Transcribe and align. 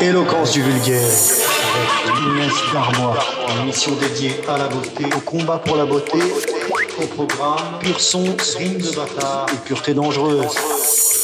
Éloquence 0.00 0.52
du 0.52 0.62
vulgaire. 0.62 1.10
Avec 1.74 2.22
Inès 2.22 2.52
Darmois. 2.72 3.18
Une 3.50 3.62
émission 3.62 3.92
dédiée 3.96 4.34
à 4.48 4.56
la 4.56 4.68
beauté, 4.68 5.04
au 5.14 5.20
combat 5.20 5.58
pour 5.58 5.76
la 5.76 5.84
beauté, 5.84 6.18
au 6.98 7.06
programme 7.06 7.78
Pur 7.80 8.00
son, 8.00 8.24
rime 8.56 8.78
de 8.78 8.90
bâtard 8.90 9.46
et 9.52 9.56
pureté 9.66 9.92
dangereuse. 9.92 10.46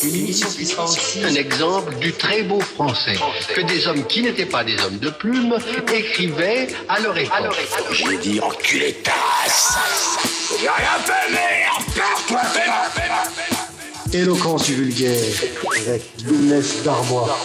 Une 0.04 0.14
émission 0.14 0.48
qui 0.48 0.66
sera 0.66 0.84
aussi 0.84 1.24
un 1.24 1.34
exemple 1.34 1.94
du 1.96 2.12
très 2.12 2.42
beau 2.42 2.60
français 2.60 3.16
que 3.54 3.62
des 3.62 3.86
hommes 3.86 4.04
qui 4.06 4.22
n'étaient 4.22 4.44
pas 4.44 4.62
des 4.62 4.78
hommes 4.84 4.98
de 4.98 5.08
plume 5.08 5.56
écrivaient 5.94 6.68
à 6.88 7.00
leur 7.00 7.16
époque. 7.16 7.92
J'ai 7.92 8.18
dit 8.18 8.40
enculé 8.40 8.92
tasse 9.02 9.78
J'ai 10.60 10.68
rien 10.68 10.98
fait, 11.02 11.32
merde 11.32 11.94
Perds-toi, 11.94 12.40
fais 12.44 14.18
Éloquence 14.18 14.64
du 14.64 14.74
vulgaire. 14.74 15.24
Avec 15.86 16.02
Inès 16.28 16.82
Darmois. 16.84 17.36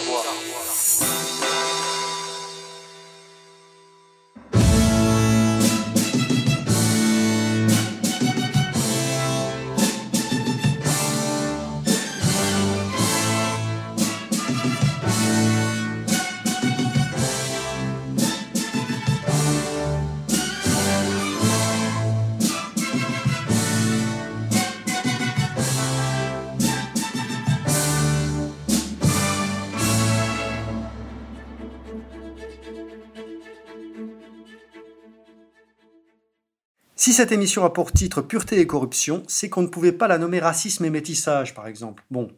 Si 37.02 37.12
cette 37.12 37.32
émission 37.32 37.64
a 37.64 37.70
pour 37.70 37.90
titre 37.90 38.22
Pureté 38.22 38.60
et 38.60 38.66
corruption, 38.68 39.24
c'est 39.26 39.48
qu'on 39.48 39.62
ne 39.62 39.66
pouvait 39.66 39.90
pas 39.90 40.06
la 40.06 40.18
nommer 40.18 40.38
racisme 40.38 40.84
et 40.84 40.90
métissage, 40.90 41.52
par 41.52 41.66
exemple. 41.66 42.04
Bon, 42.12 42.28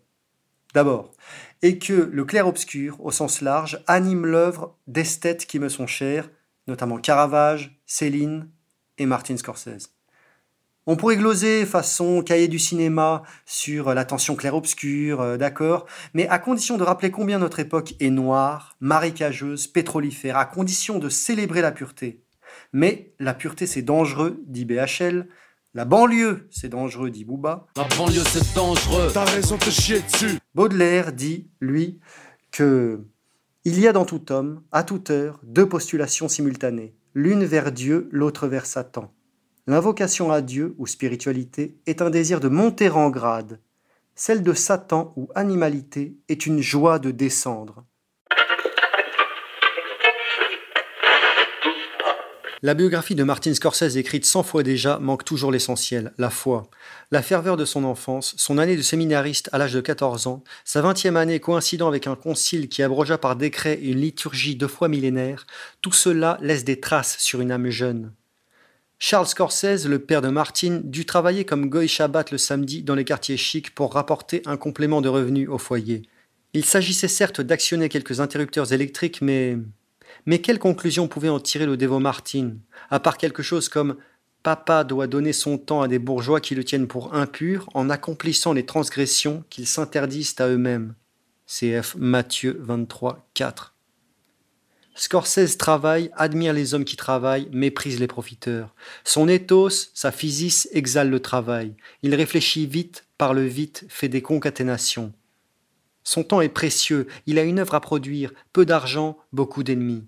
d'abord. 0.73 1.11
Et 1.61 1.79
que 1.79 1.93
le 1.93 2.25
clair-obscur, 2.25 2.97
au 3.05 3.11
sens 3.11 3.43
large, 3.43 3.85
anime 3.87 4.25
l'œuvre 4.25 4.75
d'esthètes 4.87 5.45
qui 5.45 5.59
me 5.59 5.69
sont 5.69 5.87
chères, 5.87 6.31
notamment 6.67 6.97
Caravage, 6.97 7.79
Céline 7.85 8.49
et 8.97 9.05
Martin 9.05 9.37
Scorsese. 9.37 9.91
On 10.87 10.97
pourrait 10.97 11.19
gloser 11.19 11.67
façon 11.67 12.23
cahier 12.23 12.49
du 12.49 12.59
cinéma 12.59 13.23
sur 13.45 13.93
la 13.93 14.07
tension 14.07 14.35
clair-obscur, 14.35 15.21
euh, 15.21 15.37
d'accord, 15.37 15.85
mais 16.15 16.27
à 16.29 16.39
condition 16.39 16.79
de 16.79 16.85
rappeler 16.85 17.11
combien 17.11 17.39
notre 17.39 17.61
époque 17.61 17.97
est 18.01 18.09
noire, 18.09 18.79
marécageuse, 18.81 19.67
pétrolifère, 19.67 20.39
à 20.39 20.47
condition 20.47 20.99
de 20.99 21.11
célébrer 21.11 21.61
la 21.61 21.71
pureté. 21.71 22.24
Mais 22.75 23.15
la 23.21 23.35
pureté, 23.35 23.69
c'est 23.69 23.83
dangereux, 23.83 24.43
dit 24.49 24.65
BHL. 24.65 25.29
La 25.75 25.85
banlieue, 25.85 26.49
c'est 26.51 26.69
dangereux, 26.69 27.11
dit 27.11 27.25
Booba. 27.25 27.69
La 27.77 27.87
banlieue, 27.97 28.25
c'est 28.27 28.53
dangereux. 28.53 29.13
T'as 29.15 29.25
raison 29.25 29.57
de 29.57 29.71
chier 29.71 30.01
dessus. 30.01 30.41
Baudelaire 30.57 31.13
dit, 31.13 31.49
lui, 31.61 32.01
que 32.51 33.01
il 33.65 33.79
y 33.79 33.87
a 33.87 33.93
dans 33.93 34.05
tout 34.05 34.33
homme, 34.33 34.61
à 34.73 34.83
toute 34.83 35.11
heure, 35.11 35.41
deux 35.45 35.69
postulations 35.69 36.29
simultanées, 36.29 36.97
l'une 37.15 37.45
vers 37.45 37.71
Dieu, 37.71 38.09
l'autre 38.11 38.49
vers 38.49 38.67
Satan. 38.67 39.15
L'invocation 39.69 40.33
à 40.33 40.41
Dieu 40.43 40.75
ou 40.77 40.89
spiritualité 40.89 41.79
est 41.87 42.03
un 42.03 42.11
désir 42.11 42.41
de 42.41 42.49
monter 42.49 42.91
en 42.91 43.09
grade. 43.09 43.61
Celle 44.17 44.43
de 44.43 44.53
Satan 44.53 45.13
ou 45.17 45.29
animalité 45.37 46.19
est 46.29 46.45
une 46.45 46.61
joie 46.61 46.99
de 46.99 47.13
descendre. 47.13 47.85
La 52.65 52.73
biographie 52.73 53.15
de 53.15 53.25
Martin 53.25 53.53
Scorsese 53.53 53.99
écrite 53.99 54.25
cent 54.25 54.43
fois 54.43 54.63
déjà 54.63 54.99
manque 54.99 55.27
toujours 55.27 55.53
l'essentiel, 55.53 56.15
la 56.17 56.31
foi. 56.31 56.71
La 57.11 57.21
ferveur 57.21 57.59
de 57.59 57.67
son 57.67 57.85
enfance, 57.85 58.33
son 58.39 58.57
année 58.57 58.79
de 58.79 58.81
séminariste 58.81 59.51
à 59.53 59.59
l'âge 59.59 59.75
de 59.75 59.83
14 59.83 60.27
ans, 60.29 60.43
sa 60.65 60.81
vingtième 60.81 61.19
année 61.19 61.41
coïncidant 61.41 61.89
avec 61.89 62.07
un 62.07 62.17
concile 62.17 62.71
qui 62.71 62.83
abrogea 62.83 63.19
par 63.19 63.37
décret 63.37 63.79
une 63.83 64.01
liturgie 64.01 64.57
deux 64.57 64.67
fois 64.67 64.89
millénaire, 64.89 65.47
tout 65.83 65.93
cela 65.93 66.39
laisse 66.41 66.65
des 66.65 66.81
traces 66.81 67.19
sur 67.19 67.43
une 67.43 67.53
âme 67.53 67.69
jeune. 67.69 68.13
Charles 68.99 69.27
Scorsese, 69.27 69.87
le 69.87 69.99
père 69.99 70.23
de 70.23 70.29
Martin, 70.29 70.81
dut 70.83 71.05
travailler 71.05 71.45
comme 71.45 71.69
Goy 71.69 71.87
Shabbat 71.87 72.31
le 72.31 72.39
samedi 72.39 72.83
dans 72.83 72.95
les 72.95 73.05
quartiers 73.05 73.37
chics 73.37 73.75
pour 73.75 73.93
rapporter 73.93 74.41
un 74.47 74.57
complément 74.57 75.03
de 75.03 75.11
revenus 75.11 75.51
au 75.51 75.59
foyer. 75.59 76.01
Il 76.55 76.65
s'agissait 76.65 77.09
certes 77.09 77.43
d'actionner 77.43 77.91
quelques 77.91 78.21
interrupteurs 78.21 78.73
électriques, 78.73 79.21
mais 79.21 79.59
mais 80.27 80.41
quelle 80.41 80.59
conclusion 80.59 81.09
pouvait 81.09 81.29
en 81.29 81.41
tirer 81.41 81.67
le 81.67 81.77
dévot 81.77 81.99
Martin, 81.99 82.57
à 82.91 83.01
part 83.01 83.19
quelque 83.19 83.43
chose 83.43 83.69
comme 83.69 83.97
Papa 84.43 84.85
doit 84.85 85.07
donner 85.07 85.33
son 85.33 85.57
temps 85.57 85.81
à 85.81 85.89
des 85.89 85.99
bourgeois 85.99 86.41
qui 86.41 86.55
le 86.55 86.65
tiennent 86.65 86.87
pour 86.87 87.15
impur 87.15 87.69
en 87.73 87.89
accomplissant 87.89 88.53
les 88.53 88.67
transgressions 88.67 89.43
qu'ils 89.49 89.67
s'interdisent 89.67 90.37
à 90.39 90.49
eux-mêmes. 90.49 90.95
CF 91.47 91.97
Matthieu 91.97 92.59
23, 92.61 93.27
4. 93.33 93.75
Scorsese 94.97 95.57
travaille, 95.57 96.11
admire 96.15 96.53
les 96.53 96.75
hommes 96.75 96.85
qui 96.85 96.97
travaillent, 96.97 97.49
méprise 97.53 97.99
les 97.99 98.07
profiteurs. 98.07 98.75
Son 99.03 99.29
ethos, 99.29 99.91
sa 99.93 100.13
physis 100.13 100.69
exhale 100.73 101.11
le 101.11 101.21
travail. 101.21 101.75
Il 102.03 102.15
réfléchit 102.15 102.67
vite, 102.67 103.07
parle 103.19 103.41
vite, 103.41 103.87
fait 103.89 104.09
des 104.09 104.23
concaténations. 104.23 105.13
Son 106.05 106.23
temps 106.23 106.41
est 106.41 106.49
précieux, 106.49 107.09
il 107.27 107.39
a 107.39 107.43
une 107.43 107.59
œuvre 107.59 107.75
à 107.75 107.81
produire, 107.81 108.33
peu 108.53 108.65
d'argent, 108.65 109.19
beaucoup 109.33 109.63
d'ennemis. 109.63 110.05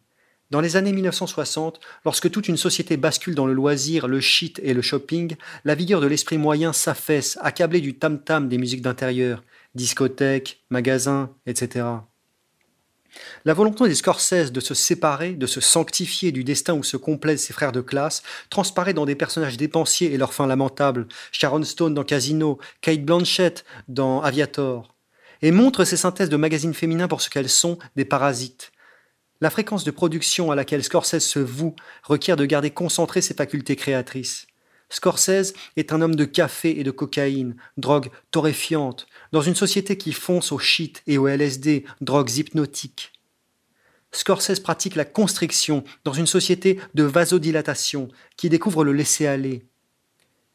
Dans 0.50 0.60
les 0.60 0.76
années 0.76 0.92
1960, 0.92 1.80
lorsque 2.04 2.30
toute 2.30 2.46
une 2.46 2.56
société 2.56 2.96
bascule 2.96 3.34
dans 3.34 3.46
le 3.46 3.52
loisir, 3.52 4.06
le 4.06 4.20
shit 4.20 4.60
et 4.62 4.74
le 4.74 4.82
shopping, 4.82 5.34
la 5.64 5.74
vigueur 5.74 6.00
de 6.00 6.06
l'esprit 6.06 6.38
moyen 6.38 6.72
s'affaisse, 6.72 7.36
accablé 7.40 7.80
du 7.80 7.94
tam-tam 7.94 8.48
des 8.48 8.58
musiques 8.58 8.82
d'intérieur, 8.82 9.42
discothèques, 9.74 10.62
magasins, 10.70 11.30
etc. 11.46 11.86
La 13.44 13.54
volonté 13.54 13.88
des 13.88 13.94
Scorsese 13.94 14.52
de 14.52 14.60
se 14.60 14.74
séparer, 14.74 15.32
de 15.32 15.46
se 15.46 15.60
sanctifier 15.60 16.30
du 16.30 16.44
destin 16.44 16.74
où 16.74 16.84
se 16.84 16.96
complaisent 16.96 17.42
ses 17.42 17.52
frères 17.52 17.72
de 17.72 17.80
classe, 17.80 18.22
transparaît 18.50 18.94
dans 18.94 19.06
des 19.06 19.14
personnages 19.14 19.56
dépensiers 19.56 20.12
et 20.12 20.18
leurs 20.18 20.34
fins 20.34 20.46
lamentables. 20.46 21.08
Sharon 21.32 21.62
Stone 21.64 21.94
dans 21.94 22.04
Casino, 22.04 22.58
Kate 22.82 23.04
Blanchett 23.04 23.64
dans 23.88 24.20
Aviator. 24.20 24.95
Et 25.46 25.52
montre 25.52 25.84
ces 25.84 25.96
synthèses 25.96 26.28
de 26.28 26.36
magazines 26.36 26.74
féminins 26.74 27.06
pour 27.06 27.20
ce 27.20 27.30
qu'elles 27.30 27.48
sont, 27.48 27.78
des 27.94 28.04
parasites. 28.04 28.72
La 29.40 29.48
fréquence 29.48 29.84
de 29.84 29.92
production 29.92 30.50
à 30.50 30.56
laquelle 30.56 30.82
Scorsese 30.82 31.24
se 31.24 31.38
voue 31.38 31.76
requiert 32.02 32.34
de 32.34 32.44
garder 32.44 32.70
concentrées 32.70 33.22
ses 33.22 33.34
facultés 33.34 33.76
créatrices. 33.76 34.48
Scorsese 34.90 35.54
est 35.76 35.92
un 35.92 36.02
homme 36.02 36.16
de 36.16 36.24
café 36.24 36.80
et 36.80 36.82
de 36.82 36.90
cocaïne, 36.90 37.54
drogue 37.76 38.10
torréfiante, 38.32 39.06
dans 39.30 39.40
une 39.40 39.54
société 39.54 39.96
qui 39.96 40.12
fonce 40.12 40.50
au 40.50 40.58
shit 40.58 41.04
et 41.06 41.16
au 41.16 41.28
LSD, 41.28 41.84
drogues 42.00 42.38
hypnotiques. 42.38 43.12
Scorsese 44.10 44.58
pratique 44.58 44.96
la 44.96 45.04
constriction 45.04 45.84
dans 46.02 46.12
une 46.12 46.26
société 46.26 46.80
de 46.94 47.04
vasodilatation 47.04 48.08
qui 48.36 48.48
découvre 48.48 48.82
le 48.82 48.92
laisser-aller, 48.92 49.64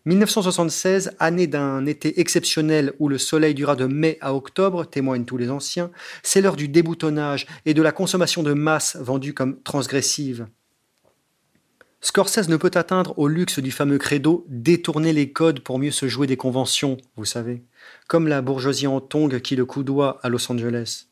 1976, 0.06 1.12
année 1.20 1.46
d'un 1.46 1.86
été 1.86 2.20
exceptionnel 2.20 2.94
où 2.98 3.08
le 3.08 3.20
soleil 3.20 3.54
dura 3.54 3.76
de 3.76 3.86
mai 3.86 4.18
à 4.22 4.34
octobre, 4.34 4.86
témoignent 4.86 5.26
tous 5.26 5.38
les 5.38 5.52
anciens, 5.52 5.92
c'est 6.24 6.42
l'heure 6.42 6.56
du 6.56 6.68
déboutonnage 6.68 7.46
et 7.66 7.76
de 7.76 7.82
la 7.82 7.92
consommation 7.92 8.42
de 8.42 8.54
masse 8.54 8.98
vendue 9.00 9.34
comme 9.34 9.62
transgressive. 9.62 10.48
Scorsese 12.04 12.50
ne 12.50 12.58
peut 12.58 12.72
atteindre 12.74 13.14
au 13.20 13.28
luxe 13.28 13.60
du 13.60 13.70
fameux 13.70 14.00
credo 14.00 14.44
détourner 14.50 15.14
les 15.14 15.32
codes 15.32 15.60
pour 15.60 15.78
mieux 15.78 15.92
se 15.92 16.08
jouer 16.08 16.26
des 16.26 16.38
conventions, 16.38 16.98
vous 17.16 17.26
savez, 17.26 17.62
comme 18.08 18.28
la 18.28 18.42
bourgeoisie 18.42 18.88
en 18.88 19.02
tongue 19.02 19.40
qui 19.40 19.56
le 19.56 19.66
coudoie 19.66 20.20
à 20.24 20.30
Los 20.30 20.52
Angeles. 20.52 21.11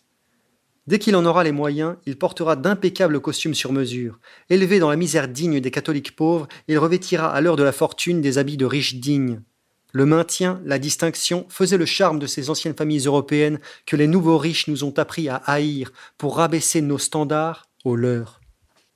Dès 0.89 0.97
qu'il 0.97 1.16
en 1.16 1.23
aura 1.23 1.44
les 1.44 1.51
moyens, 1.51 1.97
il 2.07 2.17
portera 2.17 2.56
d'impeccables 2.56 3.19
costumes 3.19 3.53
sur 3.53 3.71
mesure. 3.71 4.19
Élevé 4.50 4.80
dans 4.80 4.89
la 4.89 4.95
misère 4.95 5.27
digne 5.27 5.59
des 5.59 5.69
catholiques 5.69 6.15
pauvres, 6.15 6.47
il 6.68 6.80
revêtira 6.80 7.31
à 7.31 7.41
l'heure 7.41 7.57
de 7.57 7.62
la 7.62 7.71
fortune 7.71 8.21
des 8.21 8.39
habits 8.39 8.57
de 8.57 8.65
riches 8.65 8.95
dignes. 8.95 9.44
Le 9.91 10.07
maintien, 10.07 10.59
la 10.65 10.80
distinction 10.80 11.45
faisaient 11.47 11.77
le 11.77 11.86
charme 11.86 12.18
de 12.18 12.25
ces 12.25 12.50
anciennes 12.50 12.74
familles 12.74 13.06
européennes 13.06 13.59
que 13.86 13.97
les 13.97 14.07
nouveaux 14.07 14.39
riches 14.39 14.68
nous 14.68 14.83
ont 14.83 14.97
appris 14.97 15.30
à 15.30 15.36
haïr 15.36 15.91
pour 16.18 16.38
rabaisser 16.38 16.81
nos 16.81 16.97
standards 16.97 17.68
aux 17.85 17.95
leurs. 17.95 18.42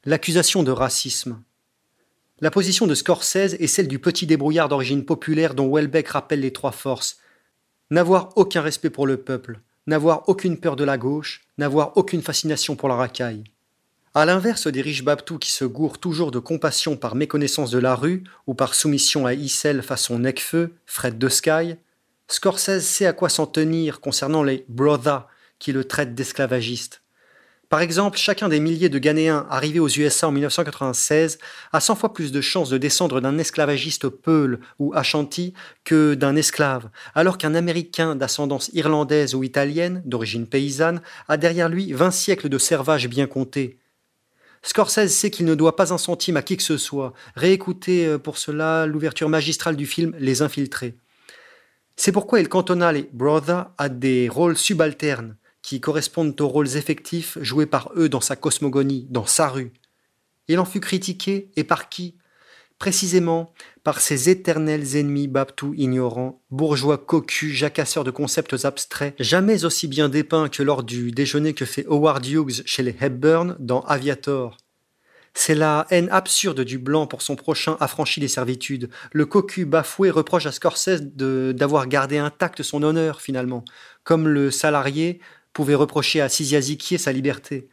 L'accusation 0.04 0.64
de 0.64 0.72
racisme. 0.72 1.44
La 2.42 2.50
position 2.50 2.88
de 2.88 2.96
Scorsese 2.96 3.54
est 3.60 3.68
celle 3.68 3.88
du 3.88 4.00
petit 4.00 4.26
débrouillard 4.26 4.68
d'origine 4.68 5.06
populaire 5.06 5.54
dont 5.54 5.72
Welbeck 5.72 6.08
rappelle 6.08 6.40
les 6.40 6.54
trois 6.54 6.72
forces. 6.72 7.20
N'avoir 7.92 8.36
aucun 8.36 8.62
respect 8.62 8.90
pour 8.90 9.06
le 9.06 9.18
peuple, 9.18 9.60
n'avoir 9.88 10.28
aucune 10.30 10.60
peur 10.60 10.76
de 10.76 10.84
la 10.84 10.98
gauche, 10.98 11.42
n'avoir 11.58 11.98
aucune 11.98 12.22
fascination 12.22 12.76
pour 12.76 12.90
la 12.90 12.96
racaille. 12.96 13.44
À 14.16 14.26
l'inverse 14.26 14.68
des 14.68 14.82
riches 14.82 15.04
babtous 15.04 15.40
qui 15.40 15.52
se 15.52 15.66
gourent 15.66 16.00
toujours 16.00 16.32
de 16.32 16.40
compassion 16.40 16.98
par 16.98 17.16
méconnaissance 17.16 17.72
de 17.72 17.80
la 17.80 17.96
rue 17.96 18.24
ou 18.48 18.54
par 18.54 18.76
soumission 18.76 19.26
à 19.26 19.34
Issel 19.34 19.82
façon 19.82 20.20
Necfeu, 20.20 20.76
Fred 20.86 21.18
de 21.18 21.30
Sky, 21.30 21.76
Scorsese 22.28 22.86
sait 22.86 23.06
à 23.06 23.14
quoi 23.14 23.30
s'en 23.30 23.48
tenir 23.48 24.02
concernant 24.02 24.44
les 24.44 24.66
brothers 24.70 25.28
qui 25.60 25.72
le 25.72 25.84
traitent 25.84 26.16
d'esclavagiste. 26.16 27.03
Par 27.70 27.82
exemple, 27.82 28.18
chacun 28.18 28.50
des 28.50 28.60
milliers 28.60 28.90
de 28.90 29.00
Ghanéens 29.00 29.48
arrivés 29.50 29.80
aux 29.80 29.88
USA 29.88 30.28
en 30.28 30.32
1996 30.32 31.40
a 31.72 31.80
100 31.80 31.96
fois 31.96 32.14
plus 32.14 32.32
de 32.32 32.40
chances 32.40 32.70
de 32.70 32.78
descendre 32.78 33.20
d'un 33.20 33.38
esclavagiste 33.40 34.10
Peul 34.10 34.60
ou 34.78 34.94
Ashanti 34.94 35.54
que 35.84 36.14
d'un 36.14 36.36
esclave, 36.36 36.90
alors 37.16 37.38
qu'un 37.38 37.56
Américain 37.56 38.16
d'ascendance 38.16 38.70
irlandaise 38.74 39.34
ou 39.34 39.44
italienne, 39.44 40.04
d'origine 40.06 40.46
paysanne, 40.46 41.02
a 41.28 41.38
derrière 41.38 41.70
lui 41.70 41.94
20 41.94 42.12
siècles 42.12 42.50
de 42.50 42.58
servage 42.60 43.08
bien 43.08 43.26
comptés. 43.26 43.80
Scorsese 44.62 45.12
sait 45.12 45.30
qu'il 45.30 45.46
ne 45.46 45.56
doit 45.56 45.76
pas 45.76 45.94
un 45.94 45.98
centime 45.98 46.38
à 46.38 46.42
qui 46.42 46.56
que 46.56 46.64
ce 46.64 46.78
soit. 46.78 47.14
Réécoutez 47.36 48.06
euh, 48.06 48.18
pour 48.18 48.38
cela 48.38 48.86
l'ouverture 48.86 49.28
magistrale 49.28 49.76
du 49.76 49.86
film 49.86 50.16
Les 50.20 50.42
Infiltrés. 50.42 50.96
C'est 51.96 52.14
pourquoi 52.14 52.40
il 52.40 52.50
cantonna 52.50 52.92
les 52.92 53.10
Brothers 53.12 53.70
à 53.78 53.90
des 53.90 54.30
rôles 54.30 54.58
subalternes 54.58 55.36
qui 55.64 55.82
correspondent 55.82 56.40
aux 56.40 56.48
rôles 56.48 56.76
effectifs 56.78 57.38
joués 57.42 57.66
par 57.66 57.92
eux 57.96 58.10
dans 58.10 58.22
sa 58.22 58.36
cosmogonie, 58.36 59.08
dans 59.10 59.26
sa 59.26 59.48
rue. 59.48 59.72
Il 60.48 60.60
en 60.60 60.66
fut 60.66 60.82
critiqué, 60.82 61.50
et 61.56 61.64
par 61.64 61.90
qui? 61.90 62.18
Précisément 62.78 63.54
par 63.84 64.02
ses 64.02 64.30
éternels 64.30 64.98
ennemis 64.98 65.28
baptous 65.28 65.74
ignorants, 65.78 66.42
bourgeois 66.52 66.98
cocus, 66.98 67.54
jacasseurs 67.54 68.04
de 68.04 68.12
concepts 68.12 68.66
abstraits, 68.66 69.16
jamais 69.20 69.64
aussi 69.64 69.88
bien 69.88 70.10
dépeints 70.10 70.50
que 70.50 70.64
lors 70.64 70.84
du 70.84 71.12
déjeuner 71.12 71.54
que 71.54 71.66
fait 71.66 71.86
Howard 71.88 72.26
Hughes 72.26 72.64
chez 72.66 72.84
les 72.84 72.96
Hepburn 73.00 73.56
dans 73.60 73.82
Aviator. 73.82 74.58
C'est 75.34 75.56
la 75.56 75.88
haine 75.90 76.10
absurde 76.12 76.62
du 76.62 76.78
blanc 76.78 77.08
pour 77.08 77.22
son 77.22 77.36
prochain 77.36 77.76
affranchi 77.80 78.20
des 78.20 78.28
servitudes. 78.28 78.90
Le 79.14 79.26
cocu 79.26 79.66
bafoué 79.66 80.12
reproche 80.12 80.46
à 80.46 80.52
Scorsese 80.52 81.02
d'avoir 81.02 81.88
gardé 81.88 82.18
intact 82.18 82.62
son 82.64 82.84
honneur, 82.84 83.22
finalement, 83.22 83.64
comme 84.04 84.28
le 84.28 84.52
salarié 84.52 85.22
pouvait 85.54 85.76
reprocher 85.76 86.22
à 86.22 86.30
Siziazikier 86.30 86.98
sa 86.98 87.12
liberté. 87.12 87.68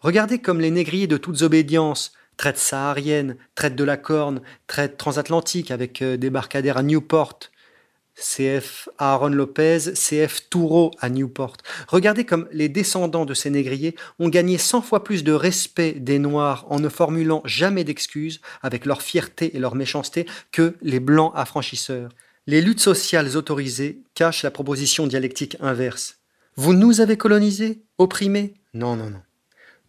Regardez 0.00 0.38
comme 0.38 0.60
les 0.60 0.70
négriers 0.70 1.06
de 1.06 1.18
toutes 1.18 1.42
obédiences, 1.42 2.12
traite 2.36 2.58
saharienne, 2.58 3.36
traite 3.54 3.76
de 3.76 3.84
la 3.84 3.98
Corne, 3.98 4.40
traite 4.66 4.96
transatlantique 4.96 5.70
avec 5.70 6.00
euh, 6.00 6.16
débarcadère 6.16 6.78
à 6.78 6.82
Newport, 6.82 7.38
CF 8.14 8.88
Aaron 8.98 9.28
Lopez, 9.28 9.92
CF 9.94 10.48
Toureau 10.50 10.90
à 11.00 11.08
Newport. 11.08 11.56
Regardez 11.88 12.24
comme 12.24 12.48
les 12.52 12.68
descendants 12.68 13.24
de 13.24 13.34
ces 13.34 13.50
négriers 13.50 13.94
ont 14.18 14.28
gagné 14.28 14.58
cent 14.58 14.82
fois 14.82 15.04
plus 15.04 15.24
de 15.24 15.32
respect 15.32 15.92
des 15.92 16.18
Noirs 16.18 16.66
en 16.70 16.80
ne 16.80 16.88
formulant 16.88 17.42
jamais 17.44 17.84
d'excuses 17.84 18.40
avec 18.62 18.84
leur 18.86 19.02
fierté 19.02 19.56
et 19.56 19.58
leur 19.58 19.74
méchanceté 19.74 20.26
que 20.52 20.76
les 20.82 21.00
Blancs 21.00 21.32
affranchisseurs. 21.34 22.10
Les 22.46 22.60
luttes 22.60 22.80
sociales 22.80 23.36
autorisées 23.36 24.02
cachent 24.14 24.42
la 24.42 24.50
proposition 24.50 25.06
dialectique 25.06 25.56
inverse. 25.60 26.19
Vous 26.62 26.74
nous 26.74 27.00
avez 27.00 27.16
colonisés 27.16 27.80
Opprimés? 27.96 28.52
Non, 28.74 28.94
non, 28.94 29.08
non. 29.08 29.22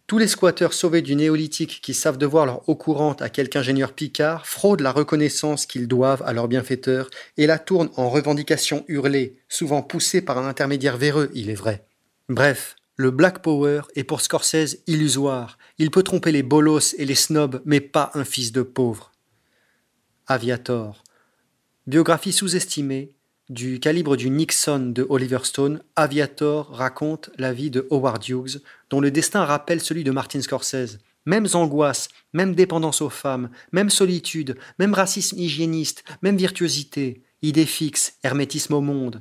Tous 0.06 0.16
les 0.16 0.26
squatteurs 0.26 0.72
sauvés 0.72 1.02
du 1.02 1.14
néolithique 1.16 1.82
qui 1.82 1.92
savent 1.92 2.16
devoir 2.16 2.46
leur 2.46 2.66
eau 2.66 2.76
courante 2.76 3.20
à 3.20 3.28
quelque 3.28 3.58
ingénieur 3.58 3.92
picard 3.92 4.46
fraudent 4.46 4.80
la 4.80 4.90
reconnaissance 4.90 5.66
qu'ils 5.66 5.86
doivent 5.86 6.22
à 6.24 6.32
leurs 6.32 6.48
bienfaiteurs 6.48 7.10
et 7.36 7.46
la 7.46 7.58
tournent 7.58 7.90
en 7.98 8.08
revendications 8.08 8.86
hurlées, 8.88 9.36
souvent 9.50 9.82
poussées 9.82 10.22
par 10.22 10.38
un 10.38 10.48
intermédiaire 10.48 10.96
véreux, 10.96 11.30
il 11.34 11.50
est 11.50 11.54
vrai. 11.54 11.84
Bref, 12.30 12.76
le 12.96 13.10
Black 13.10 13.42
Power 13.42 13.82
est 13.94 14.04
pour 14.04 14.22
Scorsese 14.22 14.78
illusoire. 14.86 15.58
Il 15.76 15.90
peut 15.90 16.02
tromper 16.02 16.32
les 16.32 16.42
bolos 16.42 16.94
et 16.96 17.04
les 17.04 17.14
snobs, 17.14 17.60
mais 17.66 17.80
pas 17.80 18.12
un 18.14 18.24
fils 18.24 18.50
de 18.50 18.62
pauvre. 18.62 19.12
Aviator. 20.26 21.04
Biographie 21.86 22.32
sous-estimée, 22.32 23.12
du 23.52 23.80
calibre 23.80 24.16
du 24.16 24.30
Nixon 24.30 24.92
de 24.94 25.06
Oliver 25.10 25.40
Stone, 25.42 25.82
Aviator 25.94 26.70
raconte 26.70 27.28
la 27.36 27.52
vie 27.52 27.70
de 27.70 27.86
Howard 27.90 28.26
Hughes, 28.26 28.62
dont 28.88 29.00
le 29.00 29.10
destin 29.10 29.44
rappelle 29.44 29.82
celui 29.82 30.04
de 30.04 30.10
Martin 30.10 30.40
Scorsese. 30.40 30.98
Mêmes 31.26 31.48
angoisses, 31.52 32.08
même 32.32 32.54
dépendance 32.54 33.02
aux 33.02 33.10
femmes, 33.10 33.50
même 33.70 33.90
solitude, 33.90 34.56
même 34.78 34.94
racisme 34.94 35.38
hygiéniste, 35.38 36.02
même 36.22 36.38
virtuosité, 36.38 37.22
idée 37.42 37.66
fixe, 37.66 38.14
hermétisme 38.22 38.72
au 38.72 38.80
monde. 38.80 39.20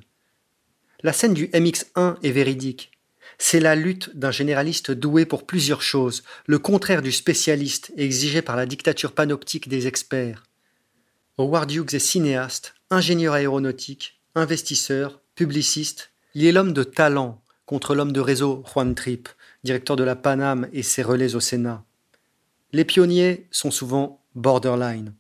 La 1.04 1.12
scène 1.12 1.34
du 1.34 1.48
MX1 1.48 2.16
est 2.24 2.32
véridique. 2.32 2.92
C'est 3.38 3.60
la 3.60 3.76
lutte 3.76 4.16
d'un 4.16 4.32
généraliste 4.32 4.92
doué 4.92 5.26
pour 5.26 5.46
plusieurs 5.46 5.82
choses, 5.82 6.24
le 6.46 6.58
contraire 6.58 7.02
du 7.02 7.12
spécialiste 7.12 7.92
exigé 7.98 8.42
par 8.42 8.56
la 8.56 8.66
dictature 8.66 9.12
panoptique 9.12 9.68
des 9.68 9.88
experts. 9.88 10.44
Howard 11.38 11.70
Hughes 11.70 11.94
est 11.94 12.00
cinéaste, 12.00 12.76
ingénieur 12.90 13.34
aéronautique, 13.34 14.21
investisseur, 14.36 15.22
publiciste. 15.36 16.12
Il 16.34 16.46
est 16.46 16.52
l'homme 16.52 16.74
de 16.74 16.84
talent 16.84 17.42
contre 17.66 17.96
l'homme 17.96 18.12
de 18.12 18.20
réseau 18.20 18.64
Juan 18.72 18.96
Tripp, 18.96 19.30
directeur 19.64 19.96
de 19.96 20.04
la 20.04 20.16
Paname 20.16 20.68
et 20.74 20.84
ses 20.84 21.04
relais 21.04 21.36
au 21.36 21.40
Sénat. 21.40 21.84
Les 22.74 22.86
pionniers 22.86 23.48
sont 23.52 23.72
souvent 23.72 24.22
borderline. 24.36 25.14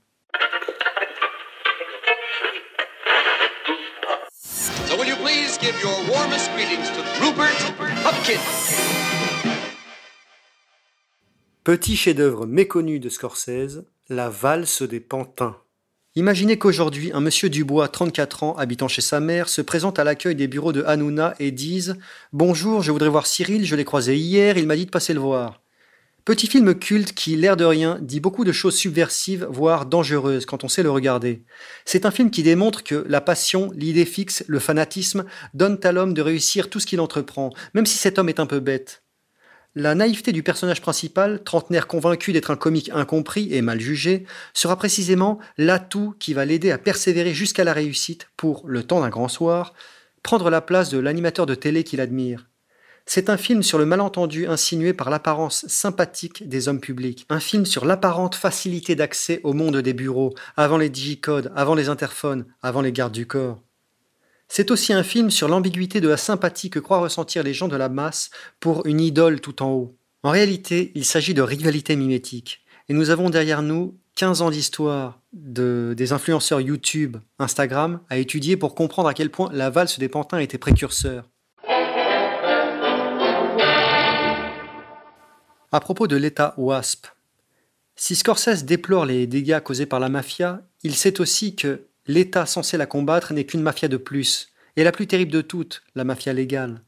Petit 11.63 11.95
chef-d'œuvre 11.95 12.45
méconnu 12.47 12.99
de 12.99 13.09
Scorsese, 13.09 13.85
La 14.09 14.29
valse 14.29 14.81
des 14.81 14.99
pantins. 14.99 15.57
Imaginez 16.15 16.57
qu'aujourd'hui, 16.57 17.11
un 17.13 17.21
monsieur 17.21 17.49
Dubois, 17.49 17.87
34 17.87 18.43
ans, 18.43 18.53
habitant 18.57 18.89
chez 18.89 18.99
sa 18.99 19.21
mère, 19.21 19.47
se 19.47 19.61
présente 19.61 19.97
à 19.97 20.03
l'accueil 20.03 20.35
des 20.35 20.49
bureaux 20.49 20.73
de 20.73 20.83
Hanouna 20.83 21.35
et 21.39 21.51
dise 21.51 21.95
Bonjour, 22.33 22.81
je 22.81 22.91
voudrais 22.91 23.07
voir 23.07 23.25
Cyril, 23.25 23.63
je 23.63 23.77
l'ai 23.77 23.85
croisé 23.85 24.17
hier, 24.17 24.57
il 24.57 24.67
m'a 24.67 24.75
dit 24.75 24.85
de 24.85 24.91
passer 24.91 25.13
le 25.13 25.21
voir. 25.21 25.61
Petit 26.25 26.47
film 26.47 26.75
culte 26.75 27.13
qui, 27.13 27.37
l'air 27.37 27.55
de 27.55 27.63
rien, 27.63 27.97
dit 28.01 28.19
beaucoup 28.19 28.43
de 28.43 28.51
choses 28.51 28.75
subversives, 28.75 29.47
voire 29.49 29.85
dangereuses 29.85 30.45
quand 30.45 30.65
on 30.65 30.67
sait 30.67 30.83
le 30.83 30.91
regarder. 30.91 31.45
C'est 31.85 32.05
un 32.05 32.11
film 32.11 32.29
qui 32.29 32.43
démontre 32.43 32.83
que 32.83 33.05
la 33.07 33.21
passion, 33.21 33.71
l'idée 33.73 34.03
fixe, 34.03 34.43
le 34.47 34.59
fanatisme 34.59 35.23
donnent 35.53 35.79
à 35.81 35.93
l'homme 35.93 36.13
de 36.13 36.21
réussir 36.21 36.69
tout 36.69 36.81
ce 36.81 36.87
qu'il 36.87 36.99
entreprend, 36.99 37.51
même 37.73 37.85
si 37.85 37.97
cet 37.97 38.19
homme 38.19 38.27
est 38.27 38.41
un 38.41 38.47
peu 38.47 38.59
bête. 38.59 39.00
La 39.73 39.95
naïveté 39.95 40.33
du 40.33 40.43
personnage 40.43 40.81
principal, 40.81 41.45
trentenaire 41.45 41.87
convaincu 41.87 42.33
d'être 42.33 42.51
un 42.51 42.57
comique 42.57 42.91
incompris 42.93 43.53
et 43.53 43.61
mal 43.61 43.79
jugé, 43.79 44.25
sera 44.53 44.75
précisément 44.75 45.39
l'atout 45.57 46.13
qui 46.19 46.33
va 46.33 46.43
l'aider 46.43 46.71
à 46.71 46.77
persévérer 46.77 47.33
jusqu'à 47.33 47.63
la 47.63 47.71
réussite 47.71 48.27
pour, 48.35 48.67
le 48.67 48.83
temps 48.83 48.99
d'un 48.99 49.07
grand 49.07 49.29
soir, 49.29 49.73
prendre 50.23 50.49
la 50.49 50.59
place 50.59 50.89
de 50.89 50.99
l'animateur 50.99 51.45
de 51.45 51.55
télé 51.55 51.85
qu'il 51.85 52.01
admire. 52.01 52.49
C'est 53.05 53.29
un 53.29 53.37
film 53.37 53.63
sur 53.63 53.77
le 53.77 53.85
malentendu 53.85 54.45
insinué 54.45 54.93
par 54.93 55.09
l'apparence 55.09 55.65
sympathique 55.67 56.49
des 56.49 56.67
hommes 56.67 56.81
publics, 56.81 57.25
un 57.29 57.39
film 57.39 57.65
sur 57.65 57.85
l'apparente 57.85 58.35
facilité 58.35 58.95
d'accès 58.95 59.39
au 59.43 59.53
monde 59.53 59.77
des 59.77 59.93
bureaux, 59.93 60.33
avant 60.57 60.77
les 60.77 60.89
digicodes, 60.89 61.51
avant 61.55 61.75
les 61.75 61.87
interphones, 61.87 62.45
avant 62.61 62.81
les 62.81 62.91
gardes 62.91 63.13
du 63.13 63.25
corps. 63.25 63.61
C'est 64.53 64.69
aussi 64.69 64.91
un 64.91 65.01
film 65.01 65.31
sur 65.31 65.47
l'ambiguïté 65.47 66.01
de 66.01 66.09
la 66.09 66.17
sympathie 66.17 66.69
que 66.69 66.79
croient 66.79 66.99
ressentir 66.99 67.41
les 67.41 67.53
gens 67.53 67.69
de 67.69 67.77
la 67.77 67.87
masse 67.87 68.31
pour 68.59 68.85
une 68.85 68.99
idole 68.99 69.39
tout 69.39 69.63
en 69.63 69.71
haut. 69.71 69.95
En 70.23 70.29
réalité, 70.29 70.91
il 70.93 71.05
s'agit 71.05 71.33
de 71.33 71.41
rivalité 71.41 71.95
mimétique. 71.95 72.59
Et 72.89 72.93
nous 72.93 73.11
avons 73.11 73.29
derrière 73.29 73.61
nous 73.61 73.97
15 74.15 74.41
ans 74.41 74.51
d'histoire 74.51 75.21
de, 75.31 75.93
des 75.95 76.11
influenceurs 76.11 76.59
YouTube, 76.59 77.15
Instagram, 77.39 78.01
à 78.09 78.17
étudier 78.17 78.57
pour 78.57 78.75
comprendre 78.75 79.07
à 79.07 79.13
quel 79.13 79.29
point 79.29 79.49
la 79.53 79.69
valse 79.69 79.99
des 79.99 80.09
pantins 80.09 80.39
était 80.39 80.57
précurseur. 80.57 81.29
À 85.71 85.79
propos 85.79 86.07
de 86.07 86.17
l'État 86.17 86.55
WASP, 86.57 87.07
si 87.95 88.17
Scorsese 88.17 88.65
déplore 88.65 89.05
les 89.05 89.27
dégâts 89.27 89.61
causés 89.61 89.85
par 89.85 90.01
la 90.01 90.09
mafia, 90.09 90.61
il 90.83 90.95
sait 90.95 91.21
aussi 91.21 91.55
que 91.55 91.85
l'État 92.07 92.45
censé 92.45 92.77
la 92.77 92.85
combattre 92.85 93.33
n'est 93.33 93.45
qu'une 93.45 93.61
mafia 93.61 93.87
de 93.87 93.97
plus, 93.97 94.49
et 94.75 94.83
la 94.83 94.91
plus 94.91 95.07
terrible 95.07 95.31
de 95.31 95.41
toutes, 95.41 95.83
la 95.95 96.03
mafia 96.03 96.33
légale. 96.33 96.81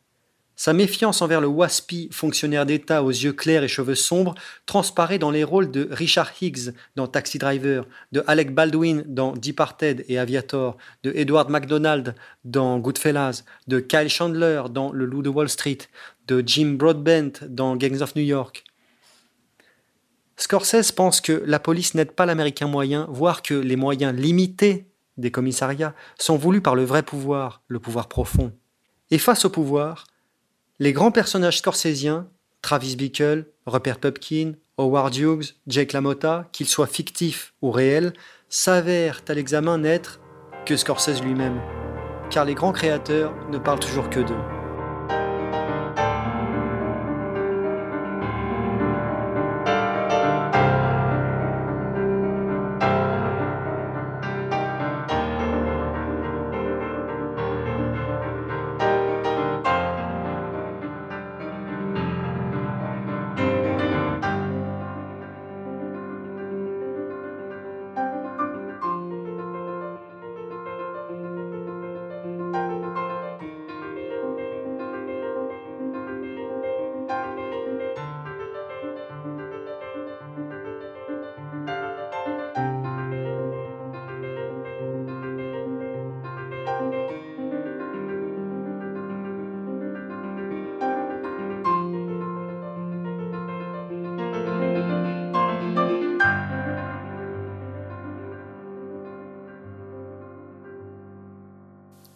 Sa 0.55 0.72
méfiance 0.72 1.24
envers 1.24 1.41
le 1.41 1.48
WASPI, 1.48 2.10
fonctionnaire 2.12 2.67
d'État 2.67 3.03
aux 3.03 3.10
yeux 3.10 3.34
clairs 3.34 3.63
et 3.63 3.67
cheveux 3.67 3.96
sombres, 3.96 4.36
transparaît 4.67 5.17
dans 5.17 5.32
les 5.32 5.43
rôles 5.43 5.72
de 5.72 5.88
Richard 5.89 6.32
Higgs 6.39 6.74
dans 6.96 7.08
Taxi 7.08 7.39
Driver, 7.39 7.88
de 8.12 8.24
Alec 8.27 8.53
Baldwin 8.53 9.03
dans 9.08 9.34
Departed 9.34 10.05
et 10.08 10.20
Aviator, 10.20 10.77
de 11.01 11.12
Edward 11.15 11.50
MacDonald 11.50 12.13
dans 12.46 12.77
Goodfellas, 12.77 13.43
de 13.67 13.79
Kyle 13.79 14.10
Chandler 14.10 14.63
dans 14.70 14.91
Le 14.91 15.05
Loup 15.05 15.24
de 15.24 15.29
Wall 15.29 15.50
Street, 15.50 15.79
de 16.27 16.43
Jim 16.46 16.75
Broadbent 16.77 17.46
dans 17.50 17.75
Gangs 17.75 18.01
of 18.01 18.15
New 18.15 18.24
York. 18.24 18.63
Scorsese 20.38 20.91
pense 20.91 21.20
que 21.20 21.43
la 21.46 21.60
police 21.60 21.96
n'aide 21.96 22.12
pas 22.12 22.27
l'Américain 22.27 22.67
moyen, 22.67 23.08
voire 23.10 23.41
que 23.41 23.55
les 23.55 23.75
moyens 23.75 24.15
limités 24.15 24.86
des 25.17 25.32
commissariats 25.32 25.93
sont 26.17 26.38
voulus 26.38 26.62
par 26.62 26.75
le 26.75 26.84
vrai 26.84 27.03
pouvoir, 27.03 27.62
le 27.67 27.79
pouvoir 27.79 28.08
profond. 28.08 28.51
Et 29.12 29.17
face 29.17 29.46
au 29.46 29.50
pouvoir, 29.50 30.05
les 30.79 30.93
grands 30.93 31.12
personnages 31.12 31.60
scorsésiens, 31.60 32.27
Travis 32.62 32.96
Bickle, 32.96 33.46
Rupert 33.65 34.00
Pupkin, 34.00 34.53
Howard 34.77 35.15
Hughes, 35.15 35.55
Jake 35.67 35.93
LaMotta, 35.93 36.48
qu'ils 36.51 36.67
soient 36.67 36.88
fictifs 36.88 37.53
ou 37.62 37.72
réels, 37.72 38.13
s'avèrent 38.50 39.22
à 39.27 39.34
l'examen 39.34 39.77
n'être 39.77 40.20
que 40.65 40.77
Scorsese 40.77 41.22
lui-même, 41.22 41.60
car 42.29 42.46
les 42.46 42.55
grands 42.55 42.72
créateurs 42.72 43.34
ne 43.50 43.58
parlent 43.58 43.79
toujours 43.79 44.10
que 44.10 44.22
d'eux. 44.22 44.53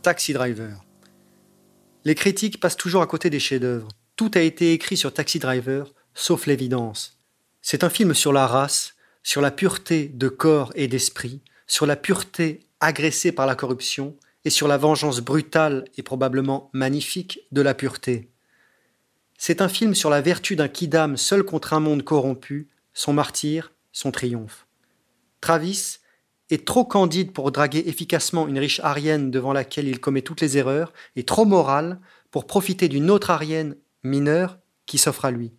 Taxi 0.08 0.32
Driver. 0.32 0.86
Les 2.06 2.16
critiques 2.16 2.62
passent 2.62 2.78
toujours 2.78 3.02
à 3.02 3.08
côté 3.08 3.30
des 3.30 3.42
chefs-d'œuvre. 3.42 3.90
Tout 4.16 4.32
a 4.36 4.40
été 4.40 4.72
écrit 4.72 4.96
sur 4.96 5.14
Taxi 5.14 5.38
Driver, 5.38 5.94
sauf 6.14 6.46
l'évidence. 6.46 7.20
C'est 7.62 7.84
un 7.84 7.90
film 7.90 8.14
sur 8.14 8.32
la 8.32 8.48
race, 8.48 8.96
sur 9.22 9.42
la 9.42 9.52
pureté 9.52 10.08
de 10.08 10.30
corps 10.30 10.72
et 10.76 10.88
d'esprit, 10.88 11.42
sur 11.68 11.86
la 11.86 11.98
pureté 11.98 12.62
agressée 12.80 13.34
par 13.34 13.46
la 13.48 13.56
corruption 13.56 14.16
et 14.46 14.50
sur 14.50 14.70
la 14.70 14.78
vengeance 14.78 15.20
brutale 15.20 15.84
et 15.98 16.04
probablement 16.04 16.70
magnifique 16.72 17.42
de 17.52 17.62
la 17.62 17.74
pureté. 17.74 18.32
C'est 19.38 19.62
un 19.62 19.68
film 19.68 19.94
sur 19.94 20.10
la 20.10 20.22
vertu 20.22 20.56
d'un 20.56 20.70
kidam 20.70 21.18
seul 21.18 21.44
contre 21.44 21.74
un 21.74 21.82
monde 21.82 22.04
corrompu, 22.04 22.70
son 22.94 23.12
martyr, 23.12 23.74
son 23.92 24.12
triomphe. 24.12 24.68
Travis 25.42 25.98
est 26.50 26.66
trop 26.66 26.86
candide 26.86 27.34
pour 27.34 27.52
draguer 27.52 27.84
efficacement 27.88 28.48
une 28.48 28.60
riche 28.60 28.80
arienne 28.82 29.32
devant 29.32 29.54
laquelle 29.54 29.88
il 29.88 30.00
commet 30.00 30.22
toutes 30.22 30.42
les 30.42 30.58
erreurs, 30.58 30.94
et 31.16 31.24
trop 31.24 31.46
moral 31.46 32.00
pour 32.32 32.46
profiter 32.46 32.88
d'une 32.88 33.10
autre 33.10 33.30
arienne 33.30 33.76
mineure 34.04 34.58
qui 34.86 34.98
s'offre 34.98 35.26
à 35.26 35.32
lui. 35.32 35.54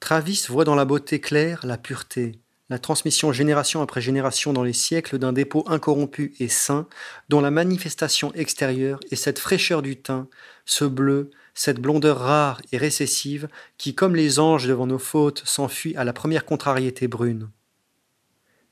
Travis 0.00 0.46
voit 0.48 0.64
dans 0.64 0.74
la 0.74 0.84
beauté 0.84 1.20
claire 1.20 1.64
la 1.64 1.78
pureté, 1.78 2.40
la 2.68 2.78
transmission 2.78 3.32
génération 3.32 3.80
après 3.80 4.00
génération 4.00 4.52
dans 4.52 4.62
les 4.62 4.72
siècles 4.72 5.18
d'un 5.18 5.32
dépôt 5.32 5.64
incorrompu 5.68 6.34
et 6.40 6.48
sain, 6.48 6.86
dont 7.28 7.40
la 7.40 7.50
manifestation 7.50 8.32
extérieure 8.34 9.00
est 9.10 9.16
cette 9.16 9.38
fraîcheur 9.38 9.82
du 9.82 9.96
teint, 9.96 10.28
ce 10.64 10.84
bleu, 10.84 11.30
cette 11.54 11.80
blondeur 11.80 12.18
rare 12.18 12.60
et 12.72 12.76
récessive 12.76 13.48
qui, 13.78 13.94
comme 13.94 14.16
les 14.16 14.38
anges 14.38 14.66
devant 14.66 14.86
nos 14.86 14.98
fautes, 14.98 15.42
s'enfuit 15.44 15.96
à 15.96 16.04
la 16.04 16.12
première 16.12 16.44
contrariété 16.44 17.08
brune. 17.08 17.48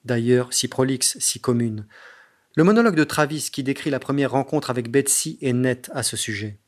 D'ailleurs, 0.04 0.52
si 0.52 0.68
prolixe, 0.68 1.16
si 1.18 1.40
commune. 1.40 1.87
Le 2.56 2.64
monologue 2.64 2.94
de 2.94 3.04
Travis 3.04 3.50
qui 3.52 3.62
décrit 3.62 3.90
la 3.90 3.99
première 3.99 4.30
rencontre 4.30 4.70
avec 4.70 4.90
Betsy 4.90 5.38
est 5.42 5.52
net 5.52 5.90
à 5.94 6.02
ce 6.02 6.16
sujet. 6.16 6.58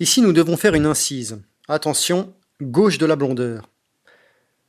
Ici, 0.00 0.22
nous 0.22 0.32
devons 0.32 0.56
faire 0.56 0.74
une 0.74 0.86
incise. 0.86 1.42
Attention, 1.68 2.34
gauche 2.60 2.98
de 2.98 3.06
la 3.06 3.16
blondeur. 3.16 3.68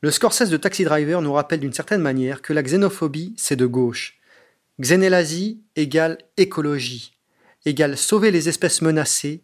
Le 0.01 0.11
Scorsese 0.11 0.49
de 0.49 0.57
Taxi 0.57 0.83
Driver 0.83 1.21
nous 1.21 1.31
rappelle 1.31 1.61
d'une 1.61 1.73
certaine 1.73 2.01
manière 2.01 2.41
que 2.41 2.51
la 2.51 2.61
xénophobie, 2.61 3.33
c'est 3.37 3.55
de 3.55 3.65
gauche. 3.65 4.19
Xénélasie 4.81 5.61
égale 5.75 6.17
écologie, 6.35 7.13
égale 7.65 7.97
sauver 7.97 8.31
les 8.31 8.49
espèces 8.49 8.81
menacées, 8.81 9.43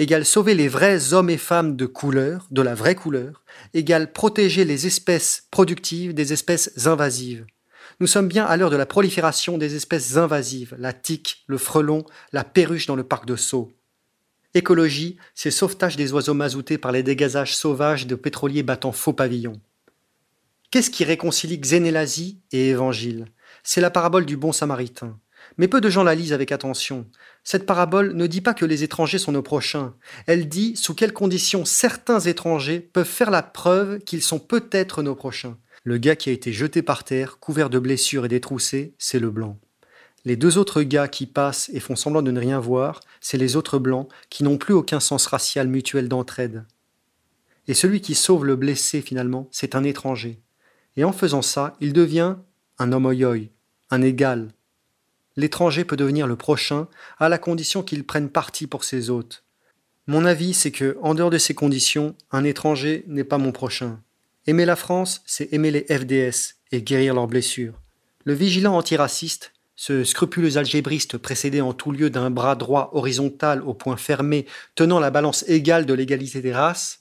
égale 0.00 0.24
sauver 0.24 0.54
les 0.54 0.68
vrais 0.68 1.12
hommes 1.12 1.28
et 1.28 1.36
femmes 1.36 1.76
de 1.76 1.84
couleur, 1.84 2.46
de 2.50 2.62
la 2.62 2.74
vraie 2.74 2.94
couleur, 2.94 3.44
égale 3.74 4.12
protéger 4.12 4.64
les 4.64 4.86
espèces 4.86 5.46
productives 5.50 6.14
des 6.14 6.32
espèces 6.32 6.86
invasives. 6.86 7.44
Nous 8.00 8.06
sommes 8.06 8.26
bien 8.26 8.46
à 8.46 8.56
l'heure 8.56 8.70
de 8.70 8.76
la 8.76 8.86
prolifération 8.86 9.58
des 9.58 9.74
espèces 9.74 10.16
invasives, 10.16 10.74
la 10.78 10.94
tique, 10.94 11.44
le 11.48 11.58
frelon, 11.58 12.06
la 12.32 12.44
perruche 12.44 12.86
dans 12.86 12.96
le 12.96 13.04
parc 13.04 13.26
de 13.26 13.36
Sceaux. 13.36 13.72
Écologie, 14.54 15.18
c'est 15.34 15.50
sauvetage 15.50 15.96
des 15.96 16.14
oiseaux 16.14 16.34
mazoutés 16.34 16.78
par 16.78 16.92
les 16.92 17.02
dégazages 17.02 17.54
sauvages 17.54 18.06
de 18.06 18.14
pétroliers 18.14 18.62
battant 18.62 18.92
faux 18.92 19.12
pavillons. 19.12 19.60
Qu'est-ce 20.70 20.90
qui 20.90 21.04
réconcilie 21.04 21.58
Xénélasie 21.58 22.40
et 22.52 22.70
Évangile? 22.70 23.26
C'est 23.62 23.82
la 23.82 23.90
parabole 23.90 24.24
du 24.24 24.38
bon 24.38 24.52
samaritain. 24.52 25.18
Mais 25.56 25.68
peu 25.68 25.80
de 25.80 25.90
gens 25.90 26.02
la 26.02 26.14
lisent 26.14 26.32
avec 26.32 26.52
attention. 26.52 27.06
Cette 27.44 27.66
parabole 27.66 28.14
ne 28.14 28.26
dit 28.26 28.40
pas 28.40 28.54
que 28.54 28.64
les 28.64 28.82
étrangers 28.82 29.18
sont 29.18 29.32
nos 29.32 29.42
prochains. 29.42 29.94
Elle 30.26 30.48
dit 30.48 30.76
sous 30.76 30.94
quelles 30.94 31.12
conditions 31.12 31.64
certains 31.64 32.20
étrangers 32.20 32.80
peuvent 32.80 33.06
faire 33.06 33.30
la 33.30 33.42
preuve 33.42 33.98
qu'ils 34.00 34.22
sont 34.22 34.38
peut-être 34.38 35.02
nos 35.02 35.14
prochains. 35.14 35.56
Le 35.84 35.96
gars 35.96 36.16
qui 36.16 36.28
a 36.28 36.32
été 36.32 36.52
jeté 36.52 36.82
par 36.82 37.04
terre, 37.04 37.38
couvert 37.38 37.70
de 37.70 37.78
blessures 37.78 38.26
et 38.26 38.28
détroussé, 38.28 38.94
c'est 38.98 39.18
le 39.18 39.30
blanc. 39.30 39.58
Les 40.26 40.36
deux 40.36 40.58
autres 40.58 40.82
gars 40.82 41.08
qui 41.08 41.24
passent 41.24 41.70
et 41.72 41.80
font 41.80 41.96
semblant 41.96 42.20
de 42.20 42.30
ne 42.30 42.40
rien 42.40 42.60
voir, 42.60 43.00
c'est 43.22 43.38
les 43.38 43.56
autres 43.56 43.78
blancs 43.78 44.08
qui 44.28 44.44
n'ont 44.44 44.58
plus 44.58 44.74
aucun 44.74 45.00
sens 45.00 45.26
racial 45.26 45.68
mutuel 45.68 46.08
d'entraide. 46.08 46.64
Et 47.68 47.74
celui 47.74 48.02
qui 48.02 48.14
sauve 48.14 48.44
le 48.44 48.56
blessé 48.56 49.00
finalement, 49.00 49.48
c'est 49.50 49.74
un 49.74 49.84
étranger. 49.84 50.40
Et 50.96 51.04
en 51.04 51.12
faisant 51.12 51.40
ça, 51.40 51.76
il 51.80 51.94
devient 51.94 52.36
un 52.78 52.92
homoyoi, 52.92 53.50
un 53.90 54.02
égal. 54.02 54.48
L'étranger 55.36 55.84
peut 55.84 55.96
devenir 55.96 56.26
le 56.26 56.36
prochain 56.36 56.88
à 57.18 57.28
la 57.28 57.38
condition 57.38 57.82
qu'il 57.82 58.04
prenne 58.04 58.28
parti 58.28 58.66
pour 58.66 58.84
ses 58.84 59.10
hôtes. 59.10 59.44
Mon 60.06 60.24
avis, 60.24 60.54
c'est 60.54 60.72
que, 60.72 60.98
en 61.02 61.14
dehors 61.14 61.30
de 61.30 61.38
ces 61.38 61.54
conditions, 61.54 62.16
un 62.32 62.44
étranger 62.44 63.04
n'est 63.06 63.24
pas 63.24 63.38
mon 63.38 63.52
prochain. 63.52 64.00
Aimer 64.46 64.64
la 64.64 64.76
France, 64.76 65.22
c'est 65.26 65.52
aimer 65.52 65.70
les 65.70 65.84
FDS 65.84 66.56
et 66.72 66.82
guérir 66.82 67.14
leurs 67.14 67.28
blessures. 67.28 67.80
Le 68.24 68.34
vigilant 68.34 68.76
antiraciste, 68.76 69.52
ce 69.76 70.04
scrupuleux 70.04 70.58
algébriste 70.58 71.16
précédé 71.16 71.60
en 71.60 71.72
tout 71.72 71.92
lieu 71.92 72.10
d'un 72.10 72.30
bras 72.30 72.54
droit 72.54 72.90
horizontal 72.92 73.62
au 73.62 73.72
point 73.72 73.96
fermé, 73.96 74.46
tenant 74.74 75.00
la 75.00 75.10
balance 75.10 75.44
égale 75.48 75.86
de 75.86 75.94
l'égalité 75.94 76.42
des 76.42 76.52
races, 76.52 77.00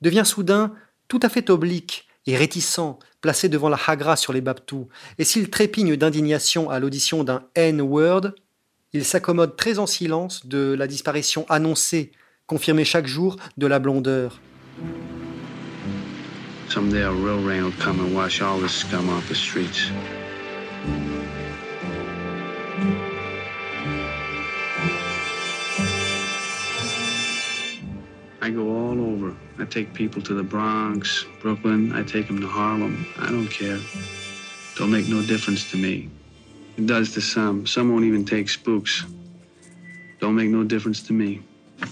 devient 0.00 0.22
soudain 0.24 0.74
tout 1.08 1.20
à 1.22 1.28
fait 1.28 1.50
oblique 1.50 2.06
et 2.26 2.36
réticent, 2.36 2.98
placé 3.20 3.48
devant 3.48 3.68
la 3.68 3.78
Hagra 3.86 4.16
sur 4.16 4.32
les 4.32 4.40
Baptous, 4.40 4.88
et 5.18 5.24
s'il 5.24 5.50
trépigne 5.50 5.96
d'indignation 5.96 6.70
à 6.70 6.78
l'audition 6.78 7.24
d'un 7.24 7.42
N-word, 7.54 8.32
il 8.92 9.04
s'accommode 9.04 9.56
très 9.56 9.78
en 9.78 9.86
silence 9.86 10.46
de 10.46 10.74
la 10.76 10.86
disparition 10.86 11.46
annoncée, 11.48 12.12
confirmée 12.46 12.84
chaque 12.84 13.06
jour, 13.06 13.36
de 13.56 13.66
la 13.66 13.78
blondeur. 13.78 14.40
Someday 16.68 17.02
a 17.02 17.10
real 17.10 17.44
rain 17.44 17.64
will 17.64 17.72
come 17.80 17.98
and 17.98 18.68
scum 18.68 19.08
off 19.08 19.28
the 19.28 19.34
streets. 19.34 19.90
I 28.42 28.50
go 28.50 28.68
all 28.70 28.98
over. 29.12 29.34
I 29.58 29.66
take 29.66 29.92
people 29.92 30.22
to 30.22 30.34
the 30.34 30.42
Bronx, 30.42 31.26
Brooklyn. 31.42 31.92
I 31.92 32.02
take 32.02 32.26
them 32.26 32.40
to 32.40 32.46
Harlem. 32.46 33.06
I 33.18 33.30
don't 33.30 33.48
care. 33.48 33.78
Don't 34.76 34.90
make 34.90 35.08
no 35.08 35.22
difference 35.22 35.70
to 35.72 35.76
me. 35.76 36.08
It 36.78 36.86
does 36.86 37.12
to 37.12 37.20
some. 37.20 37.66
Some 37.66 37.92
won't 37.92 38.04
even 38.04 38.24
take 38.24 38.48
spooks. 38.48 39.04
Don't 40.20 40.34
make 40.34 40.48
no 40.48 40.64
difference 40.64 41.02
to 41.04 41.12
me. 41.12 41.42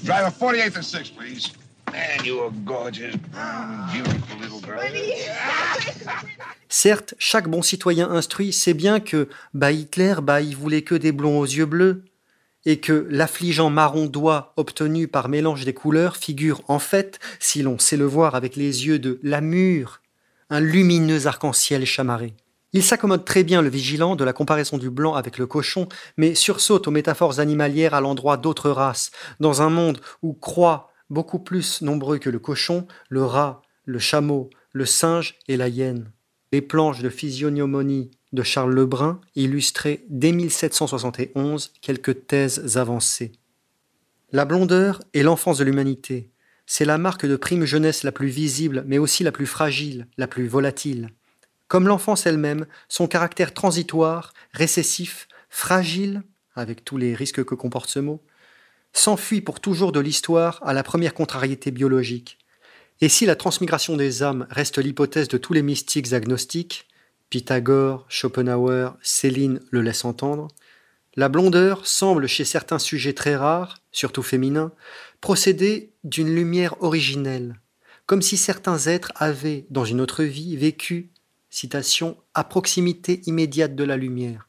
Driver 0.04 0.30
48th 0.30 0.76
and 0.76 0.84
6, 0.84 1.10
please. 1.10 1.52
Man, 1.92 2.24
you 2.24 2.40
are 2.40 2.50
gorgeous, 2.64 3.16
beautiful 3.92 4.38
little 4.40 4.60
girl. 4.60 4.80
Certes, 6.68 7.14
chaque 7.18 7.48
bon 7.48 7.62
citoyen 7.62 8.10
instruit 8.10 8.52
sait 8.52 8.74
bien 8.74 9.00
que 9.00 9.28
bah 9.54 9.72
Hitler, 9.72 10.16
bah 10.22 10.42
il 10.42 10.54
voulait 10.54 10.82
que 10.82 10.94
des 10.94 11.12
blonds 11.12 11.38
aux 11.38 11.46
yeux 11.46 11.64
bleus, 11.64 12.04
et 12.68 12.80
que 12.80 13.06
l'affligeant 13.08 13.70
marron 13.70 14.04
d'oie 14.04 14.52
obtenu 14.58 15.08
par 15.08 15.30
mélange 15.30 15.64
des 15.64 15.72
couleurs 15.72 16.18
figure 16.18 16.60
en 16.68 16.78
fait, 16.78 17.18
si 17.40 17.62
l'on 17.62 17.78
sait 17.78 17.96
le 17.96 18.04
voir 18.04 18.34
avec 18.34 18.56
les 18.56 18.86
yeux 18.86 18.98
de 18.98 19.18
Lamure, 19.22 20.02
un 20.50 20.60
lumineux 20.60 21.26
arc-en-ciel 21.26 21.86
chamarré. 21.86 22.34
Il 22.74 22.82
s'accommode 22.82 23.24
très 23.24 23.42
bien 23.42 23.62
le 23.62 23.70
vigilant 23.70 24.16
de 24.16 24.24
la 24.24 24.34
comparaison 24.34 24.76
du 24.76 24.90
blanc 24.90 25.14
avec 25.14 25.38
le 25.38 25.46
cochon, 25.46 25.88
mais 26.18 26.34
sursaute 26.34 26.86
aux 26.86 26.90
métaphores 26.90 27.40
animalières 27.40 27.94
à 27.94 28.02
l'endroit 28.02 28.36
d'autres 28.36 28.68
races, 28.68 29.12
dans 29.40 29.62
un 29.62 29.70
monde 29.70 29.98
où 30.20 30.34
croient 30.34 30.92
beaucoup 31.08 31.38
plus 31.38 31.80
nombreux 31.80 32.18
que 32.18 32.28
le 32.28 32.38
cochon, 32.38 32.86
le 33.08 33.24
rat, 33.24 33.62
le 33.86 33.98
chameau, 33.98 34.50
le 34.72 34.84
singe 34.84 35.36
et 35.48 35.56
la 35.56 35.68
hyène. 35.68 36.12
Les 36.50 36.62
planches 36.62 37.00
de 37.00 37.10
physiognomonie 37.10 38.10
de 38.32 38.42
Charles 38.42 38.74
Lebrun 38.74 39.20
illustraient 39.34 40.04
dès 40.08 40.32
1771 40.32 41.72
quelques 41.82 42.26
thèses 42.26 42.78
avancées. 42.78 43.32
La 44.32 44.44
blondeur 44.44 45.02
est 45.12 45.22
l'enfance 45.22 45.58
de 45.58 45.64
l'humanité. 45.64 46.30
C'est 46.66 46.84
la 46.84 46.98
marque 46.98 47.26
de 47.26 47.36
prime 47.36 47.64
jeunesse 47.64 48.02
la 48.02 48.12
plus 48.12 48.28
visible, 48.28 48.84
mais 48.86 48.98
aussi 48.98 49.24
la 49.24 49.32
plus 49.32 49.46
fragile, 49.46 50.06
la 50.16 50.26
plus 50.26 50.46
volatile. 50.46 51.10
Comme 51.66 51.86
l'enfance 51.86 52.26
elle-même, 52.26 52.66
son 52.88 53.08
caractère 53.08 53.52
transitoire, 53.52 54.32
récessif, 54.52 55.28
fragile, 55.50 56.22
avec 56.54 56.84
tous 56.84 56.96
les 56.96 57.14
risques 57.14 57.44
que 57.44 57.54
comporte 57.54 57.90
ce 57.90 57.98
mot, 57.98 58.22
s'enfuit 58.94 59.42
pour 59.42 59.60
toujours 59.60 59.92
de 59.92 60.00
l'histoire 60.00 60.60
à 60.62 60.72
la 60.72 60.82
première 60.82 61.14
contrariété 61.14 61.70
biologique. 61.70 62.38
Et 63.00 63.08
si 63.08 63.26
la 63.26 63.36
transmigration 63.36 63.96
des 63.96 64.22
âmes 64.22 64.46
reste 64.50 64.78
l'hypothèse 64.78 65.28
de 65.28 65.38
tous 65.38 65.52
les 65.52 65.62
mystiques 65.62 66.12
agnostiques, 66.12 66.86
Pythagore, 67.30 68.06
Schopenhauer, 68.08 68.96
Céline 69.02 69.60
le 69.70 69.82
laissent 69.82 70.04
entendre, 70.04 70.48
la 71.14 71.28
blondeur 71.28 71.86
semble 71.86 72.26
chez 72.26 72.44
certains 72.44 72.78
sujets 72.78 73.12
très 73.12 73.36
rares, 73.36 73.78
surtout 73.92 74.22
féminins, 74.22 74.72
procéder 75.20 75.92
d'une 76.04 76.34
lumière 76.34 76.80
originelle, 76.82 77.60
comme 78.06 78.22
si 78.22 78.36
certains 78.36 78.78
êtres 78.86 79.12
avaient, 79.16 79.66
dans 79.70 79.84
une 79.84 80.00
autre 80.00 80.24
vie, 80.24 80.56
vécu, 80.56 81.10
citation, 81.50 82.16
à 82.34 82.44
proximité 82.44 83.20
immédiate 83.26 83.74
de 83.74 83.84
la 83.84 83.96
lumière, 83.96 84.48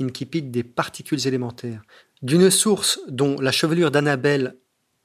incipit 0.00 0.42
des 0.42 0.64
particules 0.64 1.26
élémentaires, 1.26 1.82
d'une 2.22 2.50
source 2.50 3.00
dont 3.08 3.40
la 3.40 3.52
chevelure 3.52 3.90
d'Annabelle 3.90 4.56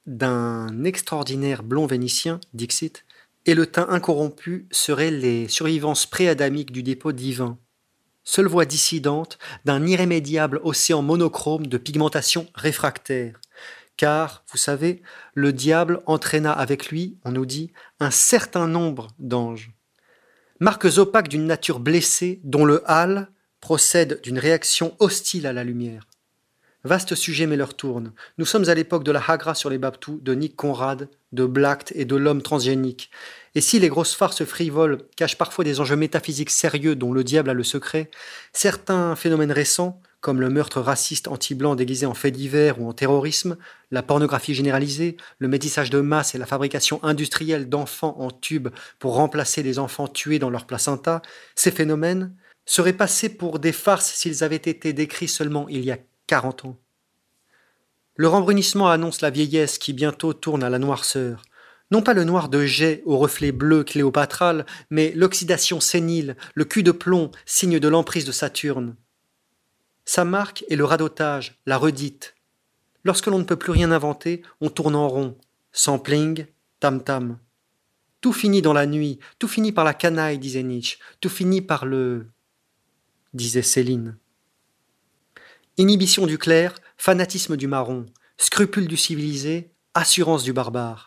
d'un 0.08 0.84
extraordinaire 0.84 1.62
blond 1.62 1.86
vénitien, 1.86 2.40
Dixit, 2.54 3.04
et 3.44 3.54
le 3.54 3.66
teint 3.66 3.86
incorrompu 3.90 4.66
seraient 4.70 5.10
les 5.10 5.48
survivances 5.48 6.06
préadamiques 6.06 6.72
du 6.72 6.82
dépôt 6.82 7.12
divin. 7.12 7.58
seule 8.24 8.46
voie 8.46 8.64
dissidente 8.64 9.38
d'un 9.64 9.86
irrémédiable 9.86 10.60
océan 10.64 11.02
monochrome 11.02 11.66
de 11.66 11.78
pigmentation 11.78 12.46
réfractaire. 12.54 13.40
Car, 13.96 14.44
vous 14.50 14.58
savez, 14.58 15.02
le 15.34 15.52
diable 15.52 16.02
entraîna 16.06 16.52
avec 16.52 16.88
lui, 16.90 17.18
on 17.24 17.32
nous 17.32 17.46
dit, 17.46 17.72
un 18.00 18.10
certain 18.10 18.66
nombre 18.66 19.08
d'anges. 19.18 19.72
Marques 20.60 20.98
opaques 20.98 21.28
d'une 21.28 21.46
nature 21.46 21.80
blessée 21.80 22.40
dont 22.44 22.64
le 22.64 22.82
hâle 22.90 23.30
procède 23.60 24.20
d'une 24.22 24.38
réaction 24.38 24.94
hostile 24.98 25.46
à 25.46 25.52
la 25.52 25.64
lumière. 25.64 26.06
Vaste 26.84 27.16
sujet 27.16 27.46
mais 27.46 27.56
leur 27.56 27.74
tourne. 27.74 28.12
Nous 28.38 28.46
sommes 28.46 28.68
à 28.68 28.74
l'époque 28.74 29.02
de 29.02 29.10
la 29.10 29.20
Hagra 29.20 29.56
sur 29.56 29.68
les 29.68 29.78
Baptous, 29.78 30.20
de 30.22 30.34
Nick 30.34 30.54
Conrad, 30.54 31.08
de 31.32 31.44
Blacht 31.44 31.92
et 31.96 32.04
de 32.04 32.14
l'homme 32.14 32.40
transgénique. 32.40 33.10
Et 33.56 33.60
si 33.60 33.80
les 33.80 33.88
grosses 33.88 34.14
farces 34.14 34.44
frivoles 34.44 34.98
cachent 35.16 35.36
parfois 35.36 35.64
des 35.64 35.80
enjeux 35.80 35.96
métaphysiques 35.96 36.50
sérieux 36.50 36.94
dont 36.94 37.12
le 37.12 37.24
diable 37.24 37.50
a 37.50 37.54
le 37.54 37.64
secret, 37.64 38.10
certains 38.52 39.16
phénomènes 39.16 39.50
récents, 39.50 40.00
comme 40.20 40.40
le 40.40 40.50
meurtre 40.50 40.80
raciste 40.80 41.26
anti-blanc 41.26 41.74
déguisé 41.74 42.06
en 42.06 42.14
fait 42.14 42.30
divers 42.30 42.80
ou 42.80 42.88
en 42.88 42.92
terrorisme, 42.92 43.56
la 43.90 44.02
pornographie 44.04 44.54
généralisée, 44.54 45.16
le 45.40 45.48
métissage 45.48 45.90
de 45.90 46.00
masse 46.00 46.36
et 46.36 46.38
la 46.38 46.46
fabrication 46.46 47.02
industrielle 47.02 47.68
d'enfants 47.68 48.16
en 48.18 48.30
tubes 48.30 48.68
pour 49.00 49.14
remplacer 49.14 49.64
les 49.64 49.80
enfants 49.80 50.08
tués 50.08 50.38
dans 50.38 50.50
leur 50.50 50.66
placenta, 50.66 51.22
ces 51.56 51.72
phénomènes 51.72 52.34
seraient 52.66 52.92
passés 52.92 53.30
pour 53.30 53.58
des 53.58 53.72
farces 53.72 54.12
s'ils 54.12 54.44
avaient 54.44 54.56
été 54.56 54.92
décrits 54.92 55.28
seulement 55.28 55.68
il 55.68 55.84
y 55.84 55.90
a 55.90 55.98
40 56.28 56.66
ans. 56.66 56.76
Le 58.14 58.28
rembrunissement 58.28 58.88
annonce 58.88 59.22
la 59.22 59.30
vieillesse 59.30 59.78
qui 59.78 59.92
bientôt 59.92 60.34
tourne 60.34 60.62
à 60.62 60.70
la 60.70 60.78
noirceur. 60.78 61.42
Non 61.90 62.02
pas 62.02 62.12
le 62.12 62.24
noir 62.24 62.50
de 62.50 62.66
jet 62.66 63.02
au 63.06 63.16
reflet 63.16 63.50
bleu 63.50 63.82
cléopatral, 63.82 64.66
mais 64.90 65.10
l'oxydation 65.12 65.80
sénile, 65.80 66.36
le 66.54 66.64
cul 66.64 66.82
de 66.82 66.92
plomb, 66.92 67.30
signe 67.46 67.80
de 67.80 67.88
l'emprise 67.88 68.26
de 68.26 68.32
Saturne. 68.32 68.94
Sa 70.04 70.24
marque 70.24 70.64
est 70.68 70.76
le 70.76 70.84
radotage, 70.84 71.58
la 71.64 71.78
redite. 71.78 72.34
Lorsque 73.04 73.26
l'on 73.26 73.38
ne 73.38 73.44
peut 73.44 73.56
plus 73.56 73.72
rien 73.72 73.90
inventer, 73.90 74.42
on 74.60 74.68
tourne 74.68 74.96
en 74.96 75.08
rond. 75.08 75.38
Sampling, 75.72 76.46
tam-tam. 76.80 77.38
Tout 78.20 78.32
finit 78.34 78.62
dans 78.62 78.72
la 78.74 78.86
nuit, 78.86 79.18
tout 79.38 79.48
finit 79.48 79.72
par 79.72 79.84
la 79.84 79.94
canaille, 79.94 80.38
disait 80.38 80.62
Nietzsche, 80.62 80.98
tout 81.20 81.30
finit 81.30 81.62
par 81.62 81.86
le. 81.86 82.26
disait 83.32 83.62
Céline. 83.62 84.18
Inhibition 85.80 86.26
du 86.26 86.38
clair, 86.38 86.74
fanatisme 86.96 87.56
du 87.56 87.68
marron, 87.68 88.06
scrupule 88.36 88.88
du 88.88 88.96
civilisé, 88.96 89.70
assurance 89.94 90.42
du 90.42 90.52
barbare. 90.52 91.06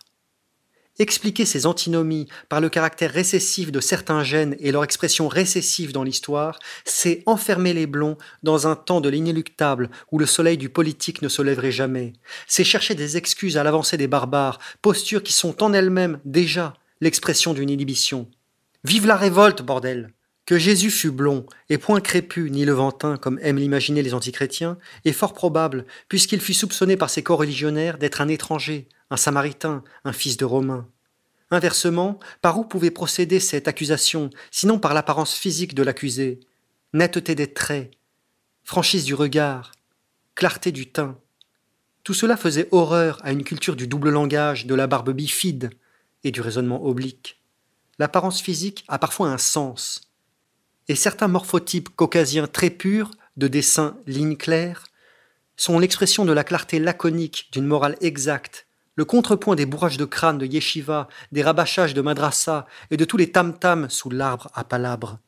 Expliquer 0.97 1.43
ces 1.43 1.65
antinomies 1.65 2.29
par 2.47 2.61
le 2.61 2.69
caractère 2.69 3.11
récessif 3.11 3.73
de 3.73 3.81
certains 3.81 4.23
gènes 4.23 4.55
et 4.61 4.71
leur 4.71 4.85
expression 4.85 5.27
récessive 5.27 5.91
dans 5.91 6.05
l'histoire, 6.05 6.57
c'est 6.85 7.21
enfermer 7.25 7.73
les 7.73 7.85
blonds 7.85 8.17
dans 8.43 8.65
un 8.65 8.77
temps 8.77 9.01
de 9.01 9.09
l'inéluctable 9.09 9.89
où 10.09 10.17
le 10.17 10.25
soleil 10.25 10.57
du 10.57 10.69
politique 10.69 11.21
ne 11.21 11.27
se 11.27 11.41
lèverait 11.41 11.73
jamais. 11.73 12.13
C'est 12.47 12.63
chercher 12.63 12.95
des 12.95 13.17
excuses 13.17 13.57
à 13.57 13.63
l'avancée 13.63 13.97
des 13.97 14.07
barbares, 14.07 14.59
postures 14.81 15.23
qui 15.23 15.33
sont 15.33 15.61
en 15.63 15.73
elles-mêmes 15.73 16.21
déjà 16.23 16.75
l'expression 17.01 17.53
d'une 17.53 17.69
inhibition. 17.69 18.31
Vive 18.85 19.05
la 19.05 19.17
révolte, 19.17 19.63
bordel! 19.63 20.13
Que 20.51 20.59
Jésus 20.59 20.91
fût 20.91 21.11
blond, 21.11 21.45
et 21.69 21.77
point 21.77 22.01
crépu 22.01 22.51
ni 22.51 22.65
levantin, 22.65 23.15
comme 23.15 23.39
aiment 23.41 23.57
l'imaginer 23.57 24.01
les 24.01 24.13
antichrétiens, 24.13 24.77
est 25.05 25.13
fort 25.13 25.31
probable, 25.31 25.85
puisqu'il 26.09 26.41
fut 26.41 26.53
soupçonné 26.53 26.97
par 26.97 27.09
ses 27.09 27.23
coreligionnaires 27.23 27.97
d'être 27.97 28.19
un 28.19 28.27
étranger, 28.27 28.89
un 29.11 29.15
samaritain, 29.15 29.81
un 30.03 30.11
fils 30.11 30.35
de 30.35 30.43
Romain. 30.43 30.89
Inversement, 31.51 32.19
par 32.41 32.59
où 32.59 32.65
pouvait 32.65 32.91
procéder 32.91 33.39
cette 33.39 33.69
accusation, 33.69 34.29
sinon 34.51 34.77
par 34.77 34.93
l'apparence 34.93 35.35
physique 35.35 35.73
de 35.73 35.83
l'accusé? 35.83 36.41
Netteté 36.91 37.33
des 37.33 37.53
traits, 37.53 37.91
franchise 38.65 39.05
du 39.05 39.13
regard, 39.13 39.71
clarté 40.35 40.73
du 40.73 40.91
teint. 40.91 41.17
Tout 42.03 42.13
cela 42.13 42.35
faisait 42.35 42.67
horreur 42.71 43.19
à 43.23 43.31
une 43.31 43.45
culture 43.45 43.77
du 43.77 43.87
double 43.87 44.09
langage, 44.09 44.65
de 44.65 44.75
la 44.75 44.87
barbe 44.87 45.11
bifide 45.11 45.69
et 46.25 46.31
du 46.31 46.41
raisonnement 46.41 46.85
oblique. 46.85 47.41
L'apparence 47.99 48.41
physique 48.41 48.83
a 48.89 48.99
parfois 48.99 49.29
un 49.29 49.37
sens, 49.37 50.10
et 50.91 50.95
certains 50.95 51.29
morphotypes 51.29 51.87
caucasiens 51.95 52.47
très 52.47 52.69
purs, 52.69 53.11
de 53.37 53.47
dessin 53.47 53.95
ligne 54.07 54.35
claire, 54.35 54.83
sont 55.55 55.79
l'expression 55.79 56.25
de 56.25 56.33
la 56.33 56.43
clarté 56.43 56.79
laconique 56.79 57.47
d'une 57.53 57.65
morale 57.65 57.95
exacte, 58.01 58.67
le 58.95 59.05
contrepoint 59.05 59.55
des 59.55 59.65
bourrages 59.65 59.95
de 59.95 60.03
crâne 60.03 60.37
de 60.37 60.45
yeshiva, 60.45 61.07
des 61.31 61.43
rabâchages 61.43 61.93
de 61.93 62.01
madrasa 62.01 62.67
et 62.89 62.97
de 62.97 63.05
tous 63.05 63.15
les 63.15 63.31
tam-tams 63.31 63.89
sous 63.89 64.09
l'arbre 64.09 64.49
à 64.53 64.65
palabres. 64.65 65.19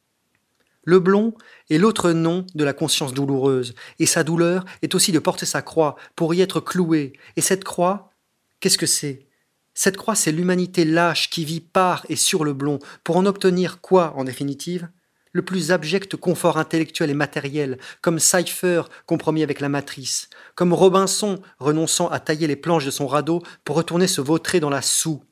Le 0.83 0.99
blond 0.99 1.33
est 1.69 1.77
l'autre 1.77 2.11
nom 2.11 2.45
de 2.55 2.65
la 2.65 2.73
conscience 2.73 3.13
douloureuse, 3.13 3.73
et 3.99 4.05
sa 4.05 4.25
douleur 4.25 4.65
est 4.81 4.95
aussi 4.95 5.13
de 5.13 5.19
porter 5.19 5.45
sa 5.45 5.61
croix 5.61 5.95
pour 6.17 6.33
y 6.33 6.41
être 6.41 6.59
cloué. 6.59 7.13
Et 7.37 7.41
cette 7.41 7.63
croix, 7.63 8.11
qu'est-ce 8.59 8.77
que 8.77 8.85
c'est? 8.85 9.27
Cette 9.73 9.95
croix, 9.95 10.15
c'est 10.15 10.33
l'humanité 10.33 10.83
lâche 10.83 11.29
qui 11.29 11.45
vit 11.45 11.61
par 11.61 12.05
et 12.09 12.17
sur 12.17 12.43
le 12.43 12.51
blond, 12.51 12.79
pour 13.05 13.15
en 13.15 13.25
obtenir 13.25 13.79
quoi, 13.79 14.13
en 14.17 14.25
définitive? 14.25 14.89
Le 15.33 15.41
plus 15.41 15.71
abject 15.71 16.15
confort 16.15 16.57
intellectuel 16.57 17.09
et 17.09 17.15
matériel, 17.15 17.77
comme 18.01 18.19
Cypher 18.19 18.83
compromis 19.05 19.43
avec 19.43 19.59
la 19.59 19.69
matrice, 19.69 20.29
comme 20.55 20.73
Robinson 20.73 21.41
renonçant 21.59 22.07
à 22.07 22.19
tailler 22.19 22.47
les 22.47 22.55
planches 22.55 22.85
de 22.85 22.91
son 22.91 23.07
radeau 23.07 23.41
pour 23.65 23.75
retourner 23.75 24.07
se 24.07 24.21
vautrer 24.21 24.59
dans 24.59 24.69
la 24.69 24.83
soue, 24.83 25.23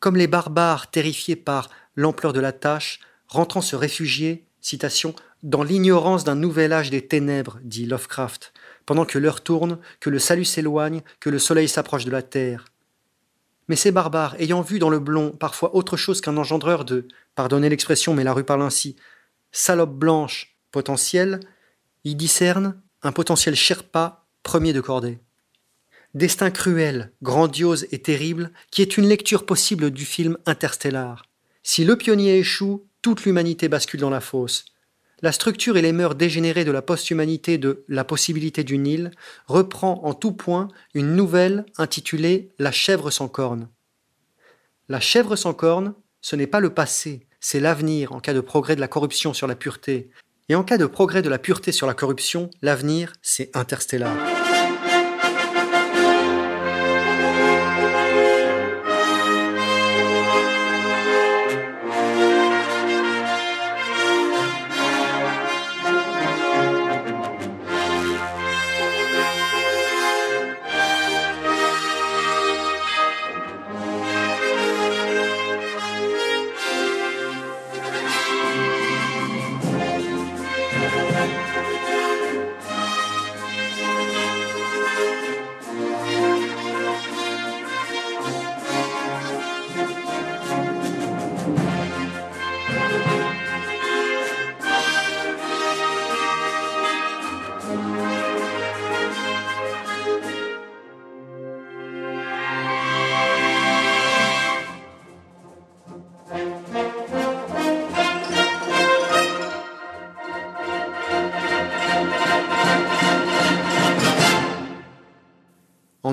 comme 0.00 0.16
les 0.16 0.26
barbares 0.26 0.90
terrifiés 0.90 1.36
par 1.36 1.70
l'ampleur 1.96 2.32
de 2.32 2.40
la 2.40 2.52
tâche, 2.52 3.00
rentrant 3.26 3.62
se 3.62 3.74
réfugier, 3.74 4.46
citation, 4.60 5.14
dans 5.42 5.62
l'ignorance 5.62 6.24
d'un 6.24 6.34
nouvel 6.34 6.72
âge 6.72 6.90
des 6.90 7.06
ténèbres, 7.06 7.58
dit 7.62 7.86
Lovecraft, 7.86 8.52
pendant 8.86 9.04
que 9.04 9.18
l'heure 9.18 9.42
tourne, 9.42 9.78
que 10.00 10.10
le 10.10 10.18
salut 10.18 10.44
s'éloigne, 10.44 11.02
que 11.20 11.30
le 11.30 11.38
soleil 11.38 11.68
s'approche 11.68 12.04
de 12.04 12.10
la 12.10 12.22
terre. 12.22 12.66
Mais 13.68 13.76
ces 13.76 13.92
barbares, 13.92 14.34
ayant 14.38 14.62
vu 14.62 14.78
dans 14.78 14.90
le 14.90 14.98
blond 14.98 15.30
parfois 15.30 15.74
autre 15.74 15.96
chose 15.96 16.20
qu'un 16.20 16.36
engendreur 16.36 16.84
de, 16.84 17.06
pardonnez 17.34 17.68
l'expression, 17.68 18.14
mais 18.14 18.24
la 18.24 18.32
rue 18.32 18.44
parle 18.44 18.62
ainsi, 18.62 18.96
salope 19.52 19.94
blanche 19.94 20.56
potentiel, 20.70 21.40
y 22.04 22.14
discerne 22.14 22.80
un 23.02 23.12
potentiel 23.12 23.54
Sherpa 23.54 24.26
premier 24.42 24.72
de 24.72 24.80
cordée. 24.80 25.18
Destin 26.14 26.50
cruel, 26.50 27.12
grandiose 27.22 27.86
et 27.92 28.00
terrible, 28.00 28.50
qui 28.70 28.82
est 28.82 28.96
une 28.96 29.08
lecture 29.08 29.44
possible 29.44 29.90
du 29.90 30.04
film 30.04 30.38
Interstellar. 30.46 31.26
Si 31.62 31.84
le 31.84 31.96
pionnier 31.96 32.38
échoue, 32.38 32.86
toute 33.02 33.24
l'humanité 33.24 33.68
bascule 33.68 34.00
dans 34.00 34.10
la 34.10 34.20
fosse. 34.20 34.64
La 35.20 35.32
structure 35.32 35.76
et 35.76 35.82
les 35.82 35.92
mœurs 35.92 36.14
dégénérées 36.14 36.64
de 36.64 36.70
la 36.70 36.80
post-humanité 36.80 37.58
de 37.58 37.84
La 37.88 38.04
possibilité 38.04 38.64
du 38.64 38.78
Nil 38.78 39.10
reprend 39.46 40.00
en 40.04 40.14
tout 40.14 40.32
point 40.32 40.68
une 40.94 41.14
nouvelle 41.14 41.66
intitulée 41.76 42.50
La 42.58 42.72
chèvre 42.72 43.10
sans 43.10 43.28
corne. 43.28 43.68
La 44.88 45.00
chèvre 45.00 45.36
sans 45.36 45.54
corne, 45.54 45.94
ce 46.20 46.36
n'est 46.36 46.46
pas 46.46 46.60
le 46.60 46.72
passé, 46.72 47.27
c'est 47.40 47.60
l'avenir 47.60 48.12
en 48.12 48.20
cas 48.20 48.34
de 48.34 48.40
progrès 48.40 48.76
de 48.76 48.80
la 48.80 48.88
corruption 48.88 49.34
sur 49.34 49.46
la 49.46 49.54
pureté. 49.54 50.10
Et 50.48 50.54
en 50.54 50.64
cas 50.64 50.78
de 50.78 50.86
progrès 50.86 51.22
de 51.22 51.28
la 51.28 51.38
pureté 51.38 51.72
sur 51.72 51.86
la 51.86 51.94
corruption, 51.94 52.50
l'avenir, 52.62 53.12
c'est 53.22 53.54
interstellar. 53.54 54.37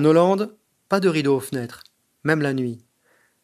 Hollande, 0.05 0.55
pas 0.89 0.99
de 0.99 1.09
rideau 1.09 1.37
aux 1.37 1.41
fenêtres, 1.41 1.83
même 2.23 2.41
la 2.41 2.53
nuit. 2.53 2.83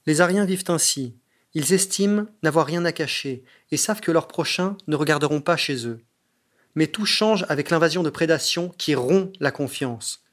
Les 0.05 0.21
Ariens 0.21 0.45
vivent 0.45 0.65
ainsi. 0.67 1.15
Ils 1.53 1.73
estiment 1.73 2.25
n'avoir 2.43 2.65
rien 2.65 2.85
à 2.85 2.91
cacher 2.91 3.43
et 3.71 3.77
savent 3.77 4.01
que 4.01 4.11
leurs 4.11 4.27
prochains 4.27 4.77
ne 4.87 4.95
regarderont 4.95 5.41
pas 5.41 5.57
chez 5.57 5.87
eux. 5.87 5.99
Mais 6.75 6.87
tout 6.87 7.05
change 7.05 7.45
avec 7.49 7.69
l'invasion 7.69 8.03
de 8.03 8.09
prédation 8.09 8.69
qui 8.77 8.95
rompt 8.95 9.33
la 9.39 9.51
confiance. 9.51 10.23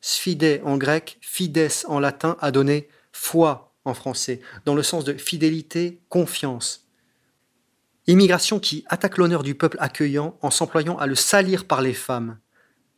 Sphidé 0.00 0.60
en 0.64 0.76
grec, 0.76 1.18
fides 1.20 1.70
en 1.86 2.00
latin 2.00 2.36
a 2.40 2.50
donné 2.50 2.88
foi 3.12 3.72
en 3.84 3.94
français, 3.94 4.40
dans 4.64 4.74
le 4.74 4.82
sens 4.82 5.04
de 5.04 5.14
fidélité, 5.14 6.00
confiance. 6.08 6.88
Immigration 8.06 8.58
qui 8.58 8.84
attaque 8.88 9.16
l'honneur 9.16 9.42
du 9.42 9.54
peuple 9.54 9.78
accueillant 9.80 10.36
en 10.42 10.50
s'employant 10.50 10.98
à 10.98 11.06
le 11.06 11.14
salir 11.14 11.66
par 11.66 11.80
les 11.80 11.94
femmes. 11.94 12.38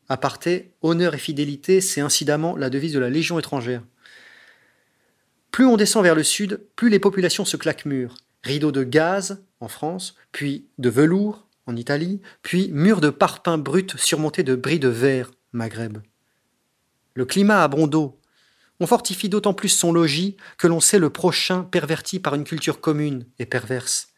Aparté, 0.09 0.73
honneur 0.83 1.15
et 1.15 1.19
fidélité, 1.19 1.81
c'est 1.81 2.01
incidemment 2.01 2.57
la 2.57 2.71
devise 2.71 2.93
de 2.93 2.99
la 2.99 3.11
Légion 3.11 3.39
étrangère. 3.39 3.83
Plus 5.51 5.67
on 5.67 5.77
descend 5.77 6.03
vers 6.03 6.15
le 6.15 6.23
sud, 6.23 6.61
plus 6.77 6.91
les 6.91 6.99
populations 6.99 7.45
se 7.45 7.57
claquent 7.57 7.87
mûres. 7.87 8.15
Rideaux 8.45 8.73
de 8.73 8.85
gaz 8.85 9.43
en 9.61 9.69
France, 9.69 10.15
puis 10.31 10.67
de 10.79 10.91
velours 10.91 11.49
en 11.67 11.75
Italie, 11.77 12.21
puis 12.43 12.71
murs 12.73 13.01
de 13.01 13.11
parpaings 13.11 13.59
bruts 13.59 13.87
surmontés 13.97 14.45
de 14.45 14.55
bris 14.55 14.79
de 14.79 14.89
verre, 14.89 15.33
Maghreb. 15.53 15.99
Le 17.15 17.25
climat 17.25 17.65
a 17.65 17.69
bon 17.69 17.87
dos. 17.87 18.21
On 18.79 18.87
fortifie 18.87 19.31
d'autant 19.31 19.55
plus 19.55 19.71
son 19.71 19.91
logis 19.93 20.37
que 20.59 20.67
l'on 20.67 20.81
sait 20.81 20.99
le 20.99 21.11
prochain 21.11 21.65
perverti 21.65 22.21
par 22.21 22.35
une 22.35 22.45
culture 22.45 22.81
commune 22.81 23.25
et 23.39 23.47
perverse. 23.47 24.09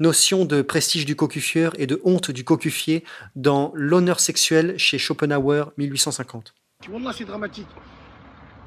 Notion 0.00 0.44
de 0.44 0.62
prestige 0.62 1.06
du 1.06 1.16
cocufieur 1.16 1.72
et 1.76 1.88
de 1.88 2.00
honte 2.04 2.30
du 2.30 2.44
cocufier 2.44 3.02
dans 3.34 3.72
L'honneur 3.74 4.20
sexuel 4.20 4.78
chez 4.78 4.96
Schopenhauer 4.96 5.72
1850. 5.76 6.54
Wallah, 6.88 7.12
c'est 7.12 7.24
dramatique. 7.24 7.66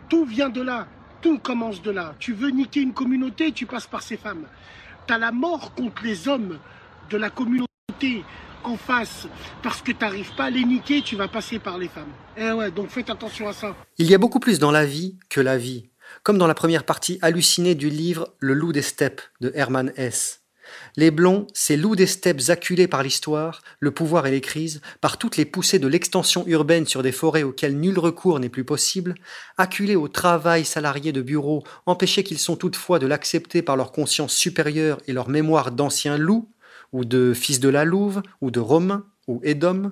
Tout 0.10 0.26
vient 0.26 0.50
de 0.50 0.62
là. 0.62 0.90
Tout 1.22 1.40
commence 1.40 1.82
de 1.82 1.90
là. 1.90 2.16
Tu 2.20 2.34
veux 2.34 2.50
niquer 2.50 2.82
une 2.82 2.94
communauté, 2.94 3.54
tu 3.54 3.66
passes 3.66 3.88
par 3.88 4.02
ces 4.02 4.18
femmes. 4.18 4.46
Tu 5.08 5.14
as 5.14 5.18
la 5.18 5.32
mort 5.32 5.74
contre 5.74 6.04
les 6.04 6.28
hommes 6.28 6.60
de 7.10 7.16
la 7.16 7.30
communauté 7.30 8.26
en 8.66 8.76
face 8.76 9.26
parce 9.64 9.82
que 9.82 9.94
tu 9.94 10.00
n'arrives 10.02 10.36
pas 10.36 10.46
à 10.46 10.50
les 10.50 10.66
niquer, 10.66 11.02
tu 11.02 11.16
vas 11.16 11.30
passer 11.30 11.60
par 11.60 11.78
les 11.78 11.88
femmes. 11.88 12.12
Eh 12.36 12.52
ouais, 12.52 12.72
donc 12.72 12.90
faites 12.90 13.10
attention 13.10 13.48
à 13.48 13.54
ça. 13.54 13.74
Il 13.98 14.12
y 14.12 14.14
a 14.14 14.18
beaucoup 14.18 14.42
plus 14.42 14.60
dans 14.60 14.72
la 14.72 14.86
vie 14.86 15.18
que 15.30 15.40
la 15.40 15.58
vie, 15.58 15.92
comme 16.24 16.38
dans 16.38 16.48
la 16.48 16.56
première 16.56 16.84
partie 16.84 17.20
hallucinée 17.22 17.76
du 17.76 17.90
livre 17.90 18.36
Le 18.40 18.54
loup 18.54 18.74
des 18.74 18.82
steppes 18.82 19.22
de 19.40 19.54
Hermann 19.56 19.94
Hesse. 19.96 20.41
Les 20.98 21.12
blonds, 21.12 21.48
ces 21.54 21.78
loups 21.78 21.96
des 21.96 22.08
steppes 22.08 22.50
acculés 22.50 22.88
par 22.88 23.04
l'histoire, 23.04 23.62
le 23.80 23.92
pouvoir 23.92 24.28
et 24.28 24.32
les 24.32 24.42
crises, 24.42 24.82
par 25.00 25.18
toutes 25.18 25.38
les 25.38 25.46
poussées 25.46 25.80
de 25.80 25.88
l'extension 25.88 26.44
urbaine 26.48 26.86
sur 26.86 27.04
des 27.04 27.12
forêts 27.12 27.44
auxquelles 27.44 27.80
nul 27.80 27.98
recours 27.98 28.40
n'est 28.40 28.50
plus 28.50 28.64
possible, 28.64 29.16
acculés 29.58 29.96
au 29.96 30.08
travail 30.08 30.66
salarié 30.66 31.12
de 31.12 31.22
bureau, 31.22 31.64
empêchés 31.86 32.24
qu'ils 32.24 32.40
sont 32.40 32.56
toutefois 32.56 33.00
de 33.00 33.08
l'accepter 33.08 33.62
par 33.62 33.78
leur 33.78 33.92
conscience 33.92 34.34
supérieure 34.34 35.00
et 35.08 35.14
leur 35.14 35.30
mémoire 35.30 35.72
d'anciens 35.72 36.18
loups, 36.18 36.50
ou 36.94 37.06
de 37.06 37.34
fils 37.34 37.60
de 37.60 37.70
la 37.70 37.86
Louve, 37.86 38.22
ou 38.42 38.52
de 38.52 38.60
Romains, 38.60 39.06
ou 39.28 39.40
Édom, 39.44 39.92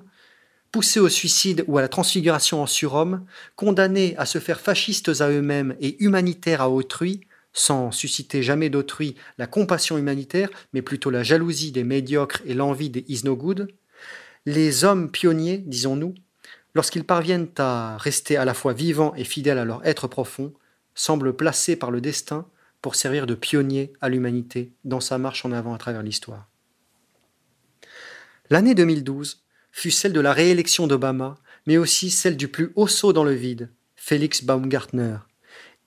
poussés 0.72 1.00
au 1.00 1.08
suicide 1.08 1.64
ou 1.66 1.78
à 1.78 1.82
la 1.82 1.88
transfiguration 1.88 2.62
en 2.62 2.66
surhomme, 2.66 3.24
condamnés 3.56 4.14
à 4.18 4.26
se 4.26 4.38
faire 4.38 4.60
fascistes 4.60 5.20
à 5.20 5.28
eux-mêmes 5.28 5.74
et 5.80 6.02
humanitaires 6.02 6.60
à 6.60 6.70
autrui, 6.70 7.20
sans 7.52 7.90
susciter 7.90 8.42
jamais 8.42 8.70
d'autrui 8.70 9.16
la 9.38 9.46
compassion 9.46 9.98
humanitaire, 9.98 10.50
mais 10.72 10.82
plutôt 10.82 11.10
la 11.10 11.22
jalousie 11.22 11.72
des 11.72 11.84
médiocres 11.84 12.42
et 12.46 12.54
l'envie 12.54 12.90
des 12.90 13.04
is 13.08 13.22
no 13.24 13.36
good, 13.36 13.68
les 14.46 14.84
hommes 14.84 15.10
pionniers, 15.10 15.58
disons-nous, 15.58 16.14
lorsqu'ils 16.74 17.04
parviennent 17.04 17.48
à 17.58 17.96
rester 17.98 18.36
à 18.36 18.44
la 18.44 18.54
fois 18.54 18.72
vivants 18.72 19.14
et 19.16 19.24
fidèles 19.24 19.58
à 19.58 19.64
leur 19.64 19.84
être 19.86 20.08
profond, 20.08 20.52
semblent 20.94 21.36
placés 21.36 21.76
par 21.76 21.90
le 21.90 22.00
destin 22.00 22.46
pour 22.82 22.94
servir 22.94 23.26
de 23.26 23.34
pionniers 23.34 23.92
à 24.00 24.08
l'humanité 24.08 24.72
dans 24.84 25.00
sa 25.00 25.18
marche 25.18 25.44
en 25.44 25.52
avant 25.52 25.74
à 25.74 25.78
travers 25.78 26.02
l'histoire. 26.02 26.48
L'année 28.48 28.74
2012 28.74 29.44
fut 29.70 29.90
celle 29.90 30.12
de 30.12 30.20
la 30.20 30.32
réélection 30.32 30.86
d'Obama, 30.86 31.38
mais 31.66 31.76
aussi 31.76 32.10
celle 32.10 32.36
du 32.36 32.48
plus 32.48 32.72
haut 32.74 32.88
saut 32.88 33.12
dans 33.12 33.24
le 33.24 33.32
vide, 33.32 33.70
Félix 33.94 34.42
Baumgartner, 34.42 35.18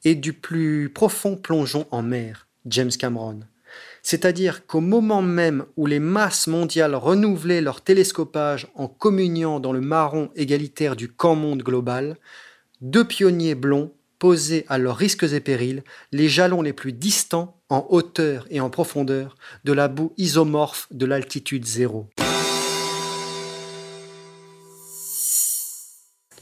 et 0.06 0.16
du 0.16 0.34
plus 0.34 0.90
profond 0.90 1.36
plongeon 1.36 1.86
en 1.92 2.02
mer, 2.02 2.48
James 2.66 2.92
Cameron. 2.92 3.42
C'est-à-dire 4.02 4.68
qu'au 4.68 4.82
moment 4.82 5.22
même 5.22 5.66
où 5.78 5.86
les 5.86 6.00
masses 6.00 6.48
mondiales 6.48 6.96
renouvelaient 6.96 7.62
leur 7.62 7.82
télescopage 7.82 8.68
en 8.76 8.88
communiant 8.88 9.60
dans 9.60 9.72
le 9.72 9.82
marron 9.82 10.30
égalitaire 10.36 10.96
du 10.96 11.08
camp 11.10 11.36
monde 11.36 11.64
global, 11.64 12.18
deux 12.82 13.06
pionniers 13.06 13.56
blonds 13.56 13.94
posaient 14.20 14.66
à 14.68 14.78
leurs 14.78 14.98
risques 14.98 15.24
et 15.24 15.40
périls 15.40 15.84
les 16.12 16.28
jalons 16.28 16.62
les 16.62 16.74
plus 16.74 16.94
distants 16.94 17.58
en 17.70 17.86
hauteur 17.90 18.46
et 18.50 18.60
en 18.60 18.70
profondeur 18.70 19.36
de 19.64 19.74
la 19.74 19.88
boue 19.88 20.14
isomorphe 20.18 20.88
de 20.92 21.06
l'altitude 21.06 21.66
zéro. 21.66 22.08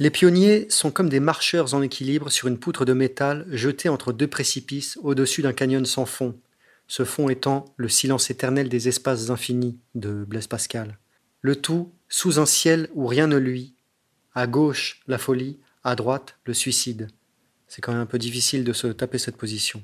Les 0.01 0.09
pionniers 0.09 0.65
sont 0.71 0.89
comme 0.89 1.09
des 1.09 1.19
marcheurs 1.19 1.75
en 1.75 1.83
équilibre 1.83 2.31
sur 2.31 2.47
une 2.47 2.57
poutre 2.57 2.85
de 2.85 2.93
métal 2.93 3.45
jetée 3.51 3.87
entre 3.87 4.13
deux 4.13 4.27
précipices 4.27 4.97
au-dessus 5.03 5.43
d'un 5.43 5.53
canyon 5.53 5.85
sans 5.85 6.07
fond, 6.07 6.39
ce 6.87 7.05
fond 7.05 7.29
étant 7.29 7.71
le 7.77 7.87
silence 7.87 8.31
éternel 8.31 8.67
des 8.67 8.87
espaces 8.87 9.29
infinis 9.29 9.77
de 9.93 10.23
Blaise 10.23 10.47
Pascal. 10.47 10.97
Le 11.41 11.55
tout 11.55 11.93
sous 12.09 12.39
un 12.39 12.47
ciel 12.47 12.89
où 12.95 13.05
rien 13.05 13.27
ne 13.27 13.37
luit, 13.37 13.75
à 14.33 14.47
gauche 14.47 15.03
la 15.05 15.19
folie, 15.19 15.59
à 15.83 15.95
droite 15.95 16.35
le 16.45 16.55
suicide. 16.55 17.09
C'est 17.67 17.81
quand 17.81 17.91
même 17.91 18.01
un 18.01 18.07
peu 18.07 18.17
difficile 18.17 18.63
de 18.63 18.73
se 18.73 18.87
taper 18.87 19.19
cette 19.19 19.37
position. 19.37 19.83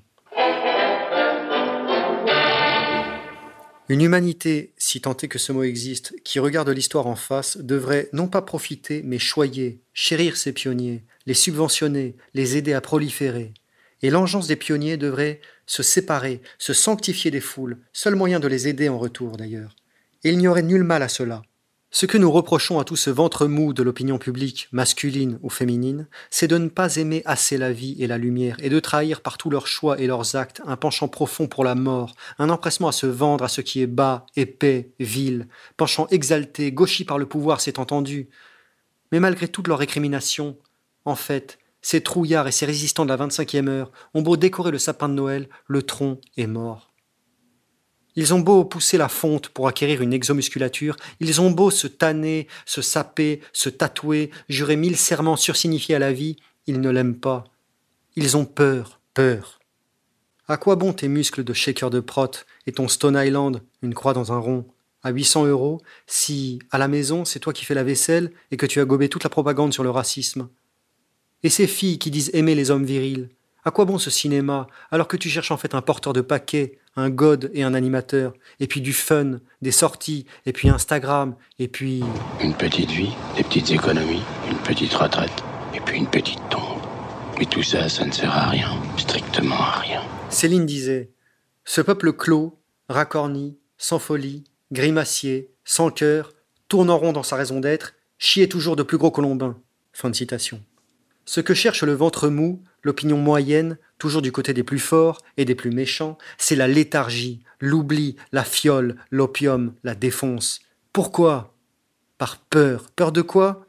Une 3.89 4.01
humanité, 4.01 4.73
si 4.77 4.99
tant 4.99 5.15
est 5.15 5.29
que 5.29 5.39
ce 5.39 5.53
mot 5.53 5.63
existe, 5.63 6.13
qui 6.25 6.39
regarde 6.39 6.67
l'histoire 6.67 7.07
en 7.07 7.15
face, 7.15 7.57
devrait 7.57 8.09
non 8.11 8.27
pas 8.27 8.41
profiter, 8.41 9.01
mais 9.05 9.17
choyer, 9.17 9.81
chérir 9.93 10.35
ses 10.35 10.51
pionniers, 10.51 11.05
les 11.25 11.33
subventionner, 11.33 12.17
les 12.33 12.57
aider 12.57 12.73
à 12.73 12.81
proliférer. 12.81 13.53
Et 14.01 14.09
l'engeance 14.09 14.47
des 14.47 14.57
pionniers 14.57 14.97
devrait 14.97 15.39
se 15.65 15.83
séparer, 15.83 16.41
se 16.57 16.73
sanctifier 16.73 17.31
des 17.31 17.39
foules, 17.39 17.79
seul 17.93 18.15
moyen 18.15 18.41
de 18.41 18.47
les 18.49 18.67
aider 18.67 18.89
en 18.89 18.97
retour 18.97 19.37
d'ailleurs. 19.37 19.73
Et 20.25 20.31
il 20.31 20.37
n'y 20.37 20.49
aurait 20.49 20.63
nul 20.63 20.83
mal 20.83 21.01
à 21.01 21.07
cela. 21.07 21.43
Ce 21.89 22.05
que 22.05 22.17
nous 22.17 22.29
reprochons 22.29 22.79
à 22.79 22.83
tout 22.83 22.97
ce 22.97 23.09
ventre 23.09 23.47
mou 23.47 23.71
de 23.71 23.81
l'opinion 23.81 24.17
publique, 24.17 24.67
masculine 24.73 25.39
ou 25.41 25.49
féminine, 25.49 26.07
c'est 26.29 26.49
de 26.49 26.57
ne 26.57 26.67
pas 26.67 26.97
aimer 26.97 27.21
assez 27.25 27.57
la 27.57 27.71
vie 27.71 27.95
et 27.99 28.07
la 28.07 28.17
lumière, 28.17 28.57
et 28.59 28.69
de 28.69 28.79
trahir 28.81 29.21
par 29.21 29.37
tous 29.37 29.49
leurs 29.49 29.67
choix 29.67 29.97
et 29.97 30.05
leurs 30.05 30.35
actes 30.35 30.61
un 30.65 30.75
penchant 30.75 31.07
profond 31.07 31.47
pour 31.47 31.63
la 31.63 31.75
mort, 31.75 32.13
un 32.39 32.49
empressement 32.49 32.89
à 32.89 32.91
se 32.91 33.07
vendre 33.07 33.45
à 33.45 33.47
ce 33.47 33.61
qui 33.61 33.81
est 33.81 33.87
bas, 33.87 34.25
épais, 34.35 34.91
vil, 34.99 35.47
penchant 35.77 36.07
exalté, 36.11 36.73
gauchi 36.73 37.05
par 37.05 37.17
le 37.17 37.25
pouvoir, 37.25 37.61
c'est 37.61 37.79
entendu. 37.79 38.27
Mais 39.13 39.21
malgré 39.21 39.47
toutes 39.47 39.69
leurs 39.69 39.79
récriminations, 39.79 40.57
en 41.05 41.15
fait, 41.15 41.57
ces 41.81 42.01
trouillards 42.01 42.49
et 42.49 42.51
ces 42.51 42.65
résistants 42.65 43.05
de 43.05 43.13
la 43.13 43.25
25e 43.25 43.69
heure 43.69 43.91
ont 44.13 44.21
beau 44.21 44.35
décorer 44.35 44.71
le 44.71 44.77
sapin 44.77 45.07
de 45.07 45.13
Noël, 45.13 45.47
le 45.67 45.81
tronc 45.83 46.19
est 46.35 46.47
mort. 46.47 46.91
Ils 48.17 48.33
ont 48.33 48.39
beau 48.39 48.65
pousser 48.65 48.97
la 48.97 49.09
fonte 49.09 49.49
pour 49.49 49.67
acquérir 49.67 50.01
une 50.01 50.11
exomusculature, 50.11 50.97
ils 51.19 51.39
ont 51.39 51.51
beau 51.51 51.69
se 51.69 51.85
tanner, 51.85 52.47
se 52.65 52.81
saper, 52.81 53.41
se 53.53 53.69
tatouer, 53.69 54.31
jurer 54.49 54.75
mille 54.75 54.97
serments 54.97 55.35
sursignifiés 55.35 55.93
à 55.93 55.99
la 55.99 56.11
vie, 56.11 56.35
ils 56.65 56.81
ne 56.81 56.89
l'aiment 56.89 57.19
pas. 57.19 57.43
Ils 58.15 58.35
ont 58.35 58.45
peur, 58.45 58.99
peur. 59.13 59.59
À 60.47 60.57
quoi 60.57 60.75
bon 60.75 60.93
tes 60.93 61.07
muscles 61.07 61.43
de 61.43 61.53
shaker 61.53 61.91
de 61.91 61.99
prot 61.99 62.31
et 62.65 62.71
ton 62.71 62.87
Stone 62.87 63.21
Island, 63.23 63.61
une 63.83 63.93
croix 63.93 64.13
dans 64.13 64.33
un 64.33 64.39
rond, 64.39 64.65
à 65.03 65.11
800 65.11 65.45
euros, 65.45 65.79
si, 66.07 66.57
à 66.71 66.79
la 66.79 66.87
maison, 66.87 67.23
c'est 67.23 67.39
toi 67.39 67.53
qui 67.53 67.65
fais 67.65 67.75
la 67.75 67.83
vaisselle 67.83 68.31
et 68.49 68.57
que 68.57 68.65
tu 68.65 68.79
as 68.79 68.85
gobé 68.85 69.09
toute 69.09 69.25
la 69.25 69.29
propagande 69.29 69.73
sur 69.73 69.83
le 69.83 69.91
racisme 69.91 70.49
Et 71.43 71.51
ces 71.51 71.67
filles 71.67 71.99
qui 71.99 72.09
disent 72.09 72.31
aimer 72.33 72.55
les 72.55 72.71
hommes 72.71 72.85
virils, 72.85 73.29
à 73.63 73.69
quoi 73.69 73.85
bon 73.85 73.99
ce 73.99 74.09
cinéma 74.09 74.67
alors 74.89 75.07
que 75.07 75.17
tu 75.17 75.29
cherches 75.29 75.51
en 75.51 75.57
fait 75.57 75.75
un 75.75 75.83
porteur 75.83 76.13
de 76.13 76.21
paquets, 76.21 76.79
un 76.97 77.11
god 77.11 77.51
et 77.53 77.63
un 77.63 77.75
animateur, 77.75 78.33
et 78.59 78.67
puis 78.67 78.81
du 78.81 78.91
fun, 78.91 79.39
des 79.61 79.71
sorties, 79.71 80.25
et 80.45 80.51
puis 80.51 80.69
Instagram, 80.69 81.35
et 81.59 81.67
puis... 81.67 82.03
Une 82.41 82.55
petite 82.55 82.89
vie, 82.89 83.15
des 83.37 83.43
petites 83.43 83.71
économies, 83.71 84.23
une 84.49 84.57
petite 84.57 84.93
retraite, 84.93 85.43
et 85.75 85.79
puis 85.79 85.99
une 85.99 86.07
petite 86.07 86.41
tombe. 86.49 86.81
Mais 87.37 87.45
tout 87.45 87.61
ça, 87.61 87.87
ça 87.87 88.03
ne 88.03 88.11
sert 88.11 88.35
à 88.35 88.49
rien, 88.49 88.71
strictement 88.97 89.55
à 89.55 89.79
rien. 89.79 90.01
Céline 90.29 90.65
disait, 90.65 91.11
ce 91.65 91.81
peuple 91.81 92.13
clos, 92.13 92.59
racorni, 92.89 93.57
sans 93.77 93.99
folie, 93.99 94.43
grimacier, 94.71 95.51
sans 95.63 95.91
cœur, 95.91 96.33
tourne 96.67 96.89
en 96.89 96.97
rond 96.97 97.13
dans 97.13 97.23
sa 97.23 97.35
raison 97.35 97.59
d'être, 97.59 97.93
chiait 98.17 98.47
toujours 98.47 98.75
de 98.75 98.83
plus 98.83 98.97
gros 98.97 99.11
colombins. 99.11 99.57
Fin 99.93 100.09
de 100.09 100.15
citation. 100.15 100.63
Ce 101.25 101.41
que 101.41 101.53
cherche 101.53 101.83
le 101.83 101.93
ventre 101.93 102.29
mou, 102.29 102.63
l'opinion 102.83 103.17
moyenne, 103.17 103.77
toujours 103.97 104.21
du 104.21 104.31
côté 104.31 104.53
des 104.53 104.63
plus 104.63 104.79
forts 104.79 105.19
et 105.37 105.45
des 105.45 105.55
plus 105.55 105.71
méchants, 105.71 106.17
c'est 106.37 106.55
la 106.55 106.67
léthargie, 106.67 107.43
l'oubli, 107.59 108.15
la 108.31 108.43
fiole, 108.43 108.95
l'opium, 109.11 109.73
la 109.83 109.95
défonce. 109.95 110.59
Pourquoi? 110.93 111.53
Par 112.17 112.37
peur. 112.37 112.89
Peur 112.95 113.11
de 113.11 113.21
quoi? 113.21 113.65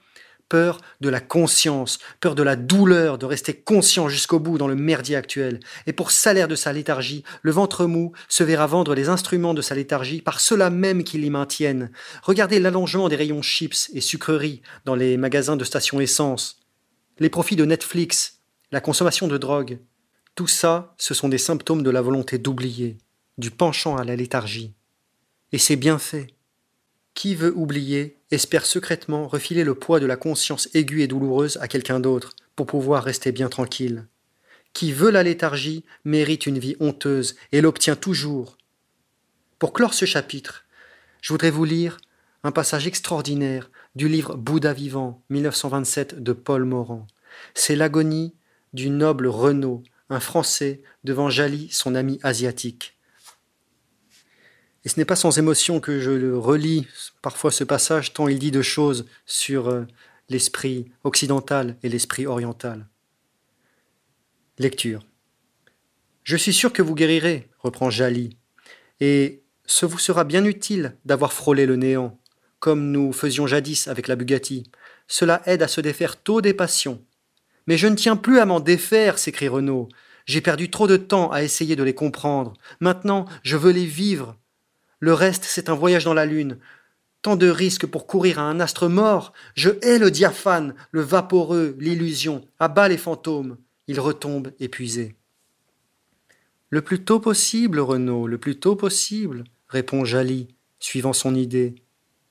Peur 0.48 0.80
de 1.02 1.10
la 1.10 1.20
conscience, 1.20 1.98
peur 2.20 2.34
de 2.34 2.42
la 2.42 2.56
douleur 2.56 3.18
de 3.18 3.26
rester 3.26 3.52
conscient 3.52 4.08
jusqu'au 4.08 4.40
bout 4.40 4.56
dans 4.56 4.66
le 4.66 4.74
merdier 4.74 5.14
actuel. 5.14 5.60
Et 5.86 5.92
pour 5.92 6.10
salaire 6.10 6.48
de 6.48 6.54
sa 6.54 6.72
léthargie, 6.72 7.22
le 7.42 7.50
ventre 7.50 7.84
mou 7.84 8.12
se 8.30 8.44
verra 8.44 8.66
vendre 8.66 8.94
les 8.94 9.10
instruments 9.10 9.52
de 9.52 9.60
sa 9.60 9.74
léthargie 9.74 10.22
par 10.22 10.40
ceux-là 10.40 10.70
même 10.70 11.04
qui 11.04 11.18
l'y 11.18 11.28
maintiennent. 11.28 11.90
Regardez 12.22 12.60
l'allongement 12.60 13.10
des 13.10 13.16
rayons 13.16 13.42
chips 13.42 13.90
et 13.92 14.00
sucreries 14.00 14.62
dans 14.86 14.94
les 14.94 15.18
magasins 15.18 15.56
de 15.56 15.64
stations 15.64 16.00
essence, 16.00 16.60
les 17.18 17.28
profits 17.28 17.56
de 17.56 17.66
Netflix, 17.66 18.38
la 18.72 18.80
consommation 18.80 19.28
de 19.28 19.36
drogue. 19.36 19.78
Tout 20.38 20.46
ça, 20.46 20.94
ce 20.98 21.14
sont 21.14 21.28
des 21.28 21.36
symptômes 21.36 21.82
de 21.82 21.90
la 21.90 22.00
volonté 22.00 22.38
d'oublier, 22.38 22.96
du 23.38 23.50
penchant 23.50 23.96
à 23.96 24.04
la 24.04 24.14
léthargie. 24.14 24.72
Et 25.50 25.58
c'est 25.58 25.74
bien 25.74 25.98
fait. 25.98 26.28
Qui 27.14 27.34
veut 27.34 27.52
oublier 27.56 28.18
espère 28.30 28.64
secrètement 28.64 29.26
refiler 29.26 29.64
le 29.64 29.74
poids 29.74 29.98
de 29.98 30.06
la 30.06 30.14
conscience 30.14 30.68
aiguë 30.74 31.02
et 31.02 31.08
douloureuse 31.08 31.58
à 31.60 31.66
quelqu'un 31.66 31.98
d'autre 31.98 32.36
pour 32.54 32.66
pouvoir 32.66 33.02
rester 33.02 33.32
bien 33.32 33.48
tranquille. 33.48 34.06
Qui 34.74 34.92
veut 34.92 35.10
la 35.10 35.24
léthargie 35.24 35.84
mérite 36.04 36.46
une 36.46 36.60
vie 36.60 36.76
honteuse 36.78 37.34
et 37.50 37.60
l'obtient 37.60 37.96
toujours. 37.96 38.58
Pour 39.58 39.72
clore 39.72 39.92
ce 39.92 40.04
chapitre, 40.04 40.66
je 41.20 41.32
voudrais 41.32 41.50
vous 41.50 41.64
lire 41.64 41.96
un 42.44 42.52
passage 42.52 42.86
extraordinaire 42.86 43.72
du 43.96 44.06
livre 44.06 44.36
Bouddha 44.36 44.72
vivant 44.72 45.20
1927 45.30 46.22
de 46.22 46.32
Paul 46.32 46.62
Morand. 46.62 47.08
C'est 47.54 47.74
l'agonie 47.74 48.36
du 48.72 48.88
noble 48.88 49.26
Renaud, 49.26 49.82
un 50.10 50.20
Français, 50.20 50.82
devant 51.04 51.30
Jali, 51.30 51.68
son 51.70 51.94
ami 51.94 52.18
asiatique. 52.22 52.96
Et 54.84 54.88
ce 54.88 54.98
n'est 54.98 55.04
pas 55.04 55.16
sans 55.16 55.38
émotion 55.38 55.80
que 55.80 56.00
je 56.00 56.32
relis 56.32 56.86
parfois 57.20 57.50
ce 57.50 57.64
passage, 57.64 58.14
tant 58.14 58.28
il 58.28 58.38
dit 58.38 58.50
de 58.50 58.62
choses 58.62 59.06
sur 59.26 59.68
euh, 59.68 59.84
l'esprit 60.28 60.90
occidental 61.04 61.76
et 61.82 61.88
l'esprit 61.88 62.26
oriental. 62.26 62.86
Lecture. 64.58 65.04
Je 66.24 66.36
suis 66.36 66.52
sûr 66.52 66.72
que 66.72 66.82
vous 66.82 66.94
guérirez, 66.94 67.48
reprend 67.58 67.90
Jali, 67.90 68.36
et 69.00 69.42
ce 69.66 69.86
vous 69.86 69.98
sera 69.98 70.24
bien 70.24 70.44
utile 70.44 70.96
d'avoir 71.04 71.32
frôlé 71.32 71.66
le 71.66 71.76
néant, 71.76 72.18
comme 72.58 72.90
nous 72.90 73.12
faisions 73.12 73.46
jadis 73.46 73.88
avec 73.88 74.08
la 74.08 74.16
Bugatti. 74.16 74.64
Cela 75.06 75.42
aide 75.46 75.62
à 75.62 75.68
se 75.68 75.80
défaire 75.80 76.20
tôt 76.20 76.40
des 76.40 76.54
passions. 76.54 77.04
Mais 77.68 77.78
je 77.78 77.86
ne 77.86 77.94
tiens 77.94 78.16
plus 78.16 78.40
à 78.40 78.46
m'en 78.46 78.58
défaire, 78.58 79.18
s'écrie 79.18 79.46
Renaud. 79.46 79.88
J'ai 80.26 80.40
perdu 80.40 80.68
trop 80.70 80.88
de 80.88 80.96
temps 80.96 81.30
à 81.30 81.44
essayer 81.44 81.76
de 81.76 81.84
les 81.84 81.94
comprendre. 81.94 82.54
Maintenant, 82.80 83.26
je 83.44 83.56
veux 83.56 83.70
les 83.70 83.86
vivre, 83.86 84.36
le 85.00 85.14
reste, 85.14 85.44
c'est 85.44 85.68
un 85.68 85.74
voyage 85.74 86.04
dans 86.04 86.14
la 86.14 86.26
lune. 86.26 86.58
Tant 87.22 87.36
de 87.36 87.48
risques 87.48 87.86
pour 87.86 88.06
courir 88.06 88.38
à 88.38 88.42
un 88.42 88.58
astre 88.58 88.88
mort. 88.88 89.32
Je 89.54 89.70
hais 89.82 89.98
le 89.98 90.10
diaphane, 90.10 90.74
le 90.90 91.02
vaporeux, 91.02 91.76
l'illusion. 91.78 92.44
À 92.58 92.68
bas 92.68 92.88
les 92.88 92.96
fantômes. 92.96 93.58
Il 93.86 94.00
retombe 94.00 94.52
épuisé. 94.58 95.14
Le 96.70 96.82
plus 96.82 97.04
tôt 97.04 97.20
possible, 97.20 97.80
Renaud, 97.80 98.26
le 98.26 98.38
plus 98.38 98.58
tôt 98.58 98.76
possible, 98.76 99.44
répond 99.68 100.04
Jali, 100.04 100.48
suivant 100.80 101.12
son 101.12 101.34
idée. 101.34 101.76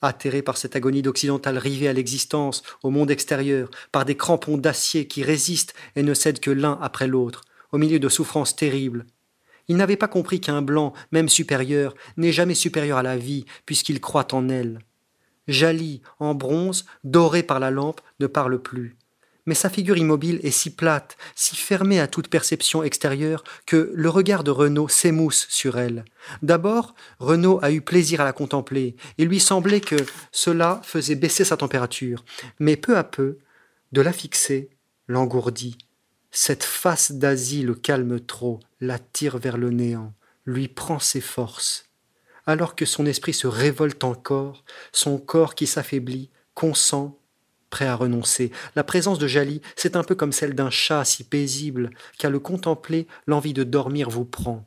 Atterré 0.01 0.41
par 0.41 0.57
cette 0.57 0.75
agonie 0.75 1.01
d'occidental 1.01 1.57
rivée 1.57 1.87
à 1.87 1.93
l'existence, 1.93 2.63
au 2.83 2.89
monde 2.89 3.11
extérieur, 3.11 3.69
par 3.91 4.05
des 4.05 4.15
crampons 4.15 4.57
d'acier 4.57 5.07
qui 5.07 5.23
résistent 5.23 5.73
et 5.95 6.03
ne 6.03 6.13
cèdent 6.13 6.39
que 6.39 6.51
l'un 6.51 6.77
après 6.81 7.07
l'autre, 7.07 7.41
au 7.71 7.77
milieu 7.77 7.99
de 7.99 8.09
souffrances 8.09 8.55
terribles, 8.55 9.05
il 9.67 9.75
n'avait 9.75 9.97
pas 9.97 10.07
compris 10.07 10.39
qu'un 10.39 10.61
blanc, 10.61 10.93
même 11.11 11.29
supérieur, 11.29 11.93
n'est 12.15 12.31
jamais 12.31 12.55
supérieur 12.55 12.97
à 12.97 13.03
la 13.03 13.17
vie, 13.17 13.45
puisqu'il 13.65 13.99
croit 13.99 14.33
en 14.33 14.49
elle. 14.49 14.79
Jali, 15.47 16.01
en 16.19 16.35
bronze, 16.35 16.85
doré 17.03 17.43
par 17.43 17.59
la 17.59 17.71
lampe, 17.71 18.01
ne 18.19 18.27
parle 18.27 18.61
plus. 18.61 18.97
Mais 19.47 19.55
sa 19.55 19.69
figure 19.69 19.97
immobile 19.97 20.39
est 20.43 20.51
si 20.51 20.69
plate, 20.69 21.17
si 21.33 21.55
fermée 21.55 21.99
à 21.99 22.07
toute 22.07 22.27
perception 22.27 22.83
extérieure, 22.83 23.43
que 23.65 23.91
le 23.95 24.09
regard 24.09 24.43
de 24.43 24.51
Renaud 24.51 24.87
s'émousse 24.87 25.47
sur 25.49 25.79
elle. 25.79 26.05
D'abord, 26.43 26.93
Renaud 27.17 27.57
a 27.63 27.71
eu 27.71 27.81
plaisir 27.81 28.21
à 28.21 28.25
la 28.25 28.33
contempler. 28.33 28.95
Il 29.17 29.29
lui 29.29 29.39
semblait 29.39 29.81
que 29.81 29.95
cela 30.31 30.81
faisait 30.83 31.15
baisser 31.15 31.45
sa 31.45 31.57
température. 31.57 32.23
Mais 32.59 32.75
peu 32.75 32.97
à 32.97 33.03
peu, 33.03 33.39
de 33.93 34.01
la 34.01 34.13
fixer, 34.13 34.69
l'engourdit. 35.07 35.77
Cette 36.29 36.63
face 36.63 37.13
d'Asie 37.13 37.63
le 37.63 37.73
calme 37.73 38.19
trop, 38.19 38.59
la 38.81 38.99
tire 38.99 39.37
vers 39.37 39.57
le 39.57 39.71
néant, 39.71 40.13
lui 40.45 40.67
prend 40.67 40.99
ses 40.99 41.21
forces. 41.21 41.85
Alors 42.45 42.75
que 42.75 42.85
son 42.85 43.05
esprit 43.05 43.33
se 43.33 43.47
révolte 43.47 44.03
encore, 44.03 44.63
son 44.91 45.17
corps 45.17 45.55
qui 45.55 45.67
s'affaiblit, 45.67 46.29
consent, 46.53 47.16
prêt 47.69 47.85
à 47.85 47.95
renoncer. 47.95 48.51
La 48.75 48.83
présence 48.83 49.19
de 49.19 49.27
Jali, 49.27 49.61
c'est 49.75 49.95
un 49.95 50.03
peu 50.03 50.15
comme 50.15 50.31
celle 50.31 50.55
d'un 50.55 50.69
chat 50.69 51.05
si 51.05 51.23
paisible 51.23 51.91
qu'à 52.17 52.29
le 52.29 52.39
contempler, 52.39 53.07
l'envie 53.25 53.53
de 53.53 53.63
dormir 53.63 54.09
vous 54.09 54.25
prend. 54.25 54.65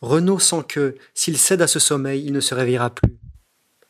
Renaud 0.00 0.38
sent 0.38 0.62
que, 0.68 0.96
s'il 1.14 1.38
cède 1.38 1.62
à 1.62 1.66
ce 1.66 1.78
sommeil, 1.78 2.24
il 2.24 2.32
ne 2.32 2.40
se 2.40 2.54
réveillera 2.54 2.94
plus. 2.94 3.16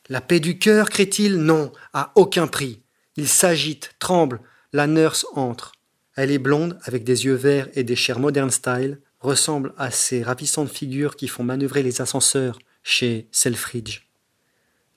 La 0.09 0.21
paix 0.21 0.39
du 0.39 0.57
cœur, 0.57 0.89
crée-t-il 0.89 1.37
Non, 1.37 1.71
à 1.93 2.11
aucun 2.15 2.47
prix. 2.47 2.81
Il 3.15 3.27
s'agite, 3.27 3.91
tremble, 3.99 4.41
la 4.73 4.87
nurse 4.87 5.25
entre. 5.35 5.73
Elle 6.15 6.31
est 6.31 6.39
blonde, 6.39 6.79
avec 6.83 7.03
des 7.03 7.25
yeux 7.25 7.35
verts 7.35 7.69
et 7.75 7.83
des 7.83 7.95
chairs 7.95 8.19
modern 8.19 8.49
style, 8.49 8.99
ressemble 9.19 9.73
à 9.77 9.91
ces 9.91 10.23
ravissantes 10.23 10.69
figures 10.69 11.15
qui 11.15 11.27
font 11.27 11.43
manœuvrer 11.43 11.83
les 11.83 12.01
ascenseurs 12.01 12.57
chez 12.81 13.27
Selfridge. 13.31 14.08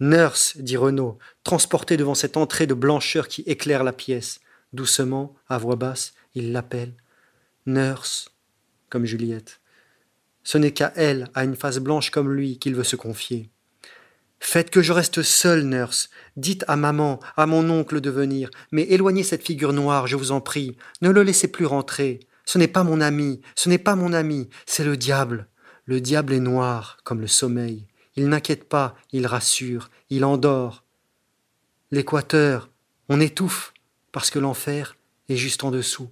Nurse, 0.03 0.57
dit 0.57 0.77
Renaud, 0.77 1.17
transporté 1.45 1.97
devant 1.97 2.17
cette 2.17 2.37
entrée 2.37 2.67
de 2.67 2.75
blancheur 2.75 3.29
qui 3.29 3.43
éclaire 3.43 3.85
la 3.85 3.93
pièce. 3.93 4.41
Doucement, 4.73 5.37
à 5.49 5.59
voix 5.59 5.77
basse, 5.77 6.15
il 6.35 6.51
l'appelle. 6.51 6.95
Nurse, 7.67 8.29
comme 8.91 9.05
Juliette. 9.05 9.61
Ce 10.43 10.59
n'est 10.59 10.73
qu'à 10.73 10.93
elle, 10.97 11.29
à 11.35 11.45
une 11.45 11.55
face 11.55 11.79
blanche 11.79 12.11
comme 12.11 12.33
lui, 12.33 12.59
qu'il 12.59 12.75
veut 12.75 12.83
se 12.83 12.97
confier. 12.97 13.49
Faites 14.41 14.71
que 14.71 14.83
je 14.83 14.93
reste 14.93 15.23
seul, 15.23 15.63
nurse. 15.63 16.11
Dites 16.37 16.65
à 16.67 16.75
maman, 16.75 17.21
à 17.37 17.47
mon 17.47 17.71
oncle 17.71 18.01
de 18.01 18.11
venir, 18.11 18.51
mais 18.73 18.83
éloignez 18.83 19.23
cette 19.23 19.47
figure 19.47 19.73
noire, 19.73 20.09
je 20.09 20.17
vous 20.17 20.33
en 20.33 20.41
prie. 20.41 20.77
Ne 21.01 21.11
le 21.11 21.23
laissez 21.23 21.47
plus 21.47 21.65
rentrer. 21.65 22.19
Ce 22.45 22.59
n'est 22.59 22.67
pas 22.67 22.83
mon 22.83 23.01
ami, 23.01 23.41
ce 23.55 23.69
n'est 23.69 23.79
pas 23.79 23.95
mon 23.95 24.13
ami, 24.13 24.49
c'est 24.67 24.83
le 24.83 24.97
diable. 24.97 25.47
Le 25.85 26.01
diable 26.01 26.33
est 26.33 26.41
noir, 26.41 26.99
comme 27.05 27.21
le 27.21 27.29
sommeil. 27.29 27.87
Il 28.17 28.29
n'inquiète 28.29 28.69
pas, 28.69 28.95
il 29.13 29.27
rassure, 29.27 29.91
il 30.11 30.25
endort. 30.25 30.85
L'équateur, 31.91 32.71
on 33.09 33.21
étouffe, 33.21 33.73
parce 34.13 34.31
que 34.31 34.39
l'enfer 34.39 34.97
est 35.29 35.37
juste 35.37 35.65
en 35.65 35.71
dessous. 35.71 36.11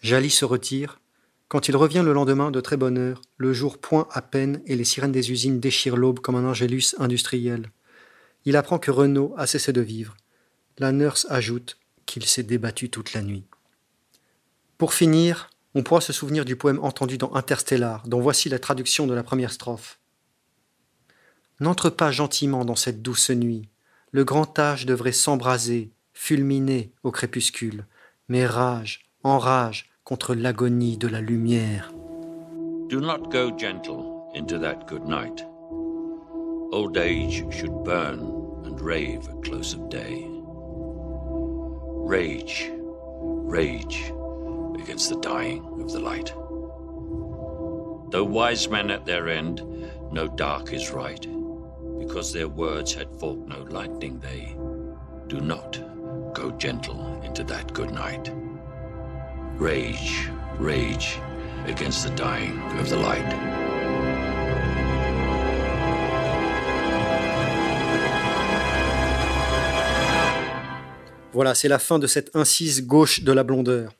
Jali 0.00 0.30
se 0.30 0.44
retire, 0.44 1.00
quand 1.48 1.68
il 1.68 1.76
revient 1.76 2.02
le 2.04 2.12
lendemain 2.12 2.50
de 2.50 2.60
très 2.60 2.76
bonne 2.76 2.98
heure, 2.98 3.22
le 3.36 3.52
jour 3.52 3.78
point 3.78 4.08
à 4.10 4.20
peine 4.20 4.60
et 4.66 4.74
les 4.74 4.84
sirènes 4.84 5.12
des 5.12 5.30
usines 5.30 5.60
déchirent 5.60 5.96
l'aube 5.96 6.20
comme 6.20 6.34
un 6.34 6.44
angélus 6.44 6.94
industriel. 6.98 7.70
Il 8.44 8.56
apprend 8.56 8.78
que 8.78 8.90
Renaud 8.90 9.32
a 9.36 9.46
cessé 9.46 9.72
de 9.72 9.80
vivre. 9.80 10.16
La 10.78 10.92
nurse 10.92 11.26
ajoute 11.30 11.78
qu'il 12.04 12.24
s'est 12.26 12.42
débattu 12.42 12.90
toute 12.90 13.12
la 13.12 13.22
nuit. 13.22 13.44
Pour 14.76 14.92
finir, 14.92 15.50
on 15.74 15.82
pourra 15.82 16.00
se 16.00 16.12
souvenir 16.12 16.44
du 16.44 16.56
poème 16.56 16.80
entendu 16.82 17.16
dans 17.16 17.34
Interstellar, 17.34 18.06
dont 18.06 18.20
voici 18.20 18.48
la 18.48 18.58
traduction 18.58 19.06
de 19.06 19.14
la 19.14 19.22
première 19.22 19.52
strophe. 19.52 19.98
N'entre 21.58 21.88
pas 21.90 22.10
gentiment 22.10 22.64
dans 22.64 22.76
cette 22.76 23.02
douce 23.02 23.30
nuit. 23.30 23.68
Le 24.10 24.24
grand 24.24 24.58
âge 24.58 24.84
devrait 24.86 25.12
s'embraser, 25.12 25.90
fulminer 26.12 26.92
au 27.02 27.10
crépuscule. 27.10 27.86
Mais 28.28 28.46
rage, 28.46 29.06
enrage, 29.24 29.90
contre 30.04 30.34
l'agonie 30.34 30.96
de 30.96 31.08
la 31.08 31.20
lumière. 31.20 31.92
Do 32.88 33.00
not 33.00 33.30
go 33.30 33.50
gentle 33.56 34.30
into 34.34 34.58
that 34.58 34.86
good 34.86 35.06
night. 35.06 35.44
Old 36.72 36.96
age 36.96 37.44
should 37.50 37.84
burn 37.84 38.20
and 38.64 38.80
rave 38.80 39.28
at 39.28 39.42
close 39.42 39.74
of 39.74 39.88
day. 39.88 40.26
Rage, 42.04 42.70
rage 43.48 44.12
against 44.80 45.08
the 45.08 45.20
dying 45.20 45.64
of 45.80 45.92
the 45.92 46.00
light. 46.00 46.32
Though 48.10 48.24
wise 48.24 48.68
men 48.68 48.90
at 48.90 49.04
their 49.04 49.28
end 49.28 49.62
know 50.12 50.28
dark 50.28 50.72
is 50.72 50.92
right, 50.92 51.26
because 52.06 52.32
their 52.32 52.48
words 52.48 52.94
had 52.94 53.08
fought 53.18 53.46
no 53.48 53.62
lightning, 53.70 54.20
they 54.20 54.56
do 55.26 55.40
not 55.40 55.78
go 56.34 56.50
gentle 56.52 57.20
into 57.24 57.42
that 57.44 57.72
good 57.72 57.90
night. 57.90 58.30
Rage, 59.58 60.28
rage 60.58 61.18
against 61.66 62.04
the 62.04 62.14
dying 62.14 62.58
of 62.78 62.88
the 62.88 62.96
light. 62.96 63.26
Voilà, 71.32 71.54
c'est 71.54 71.68
la 71.68 71.78
fin 71.78 71.98
de 71.98 72.06
cette 72.06 72.34
incise 72.34 72.86
gauche 72.86 73.22
de 73.22 73.32
la 73.32 73.42
blondeur. 73.42 73.92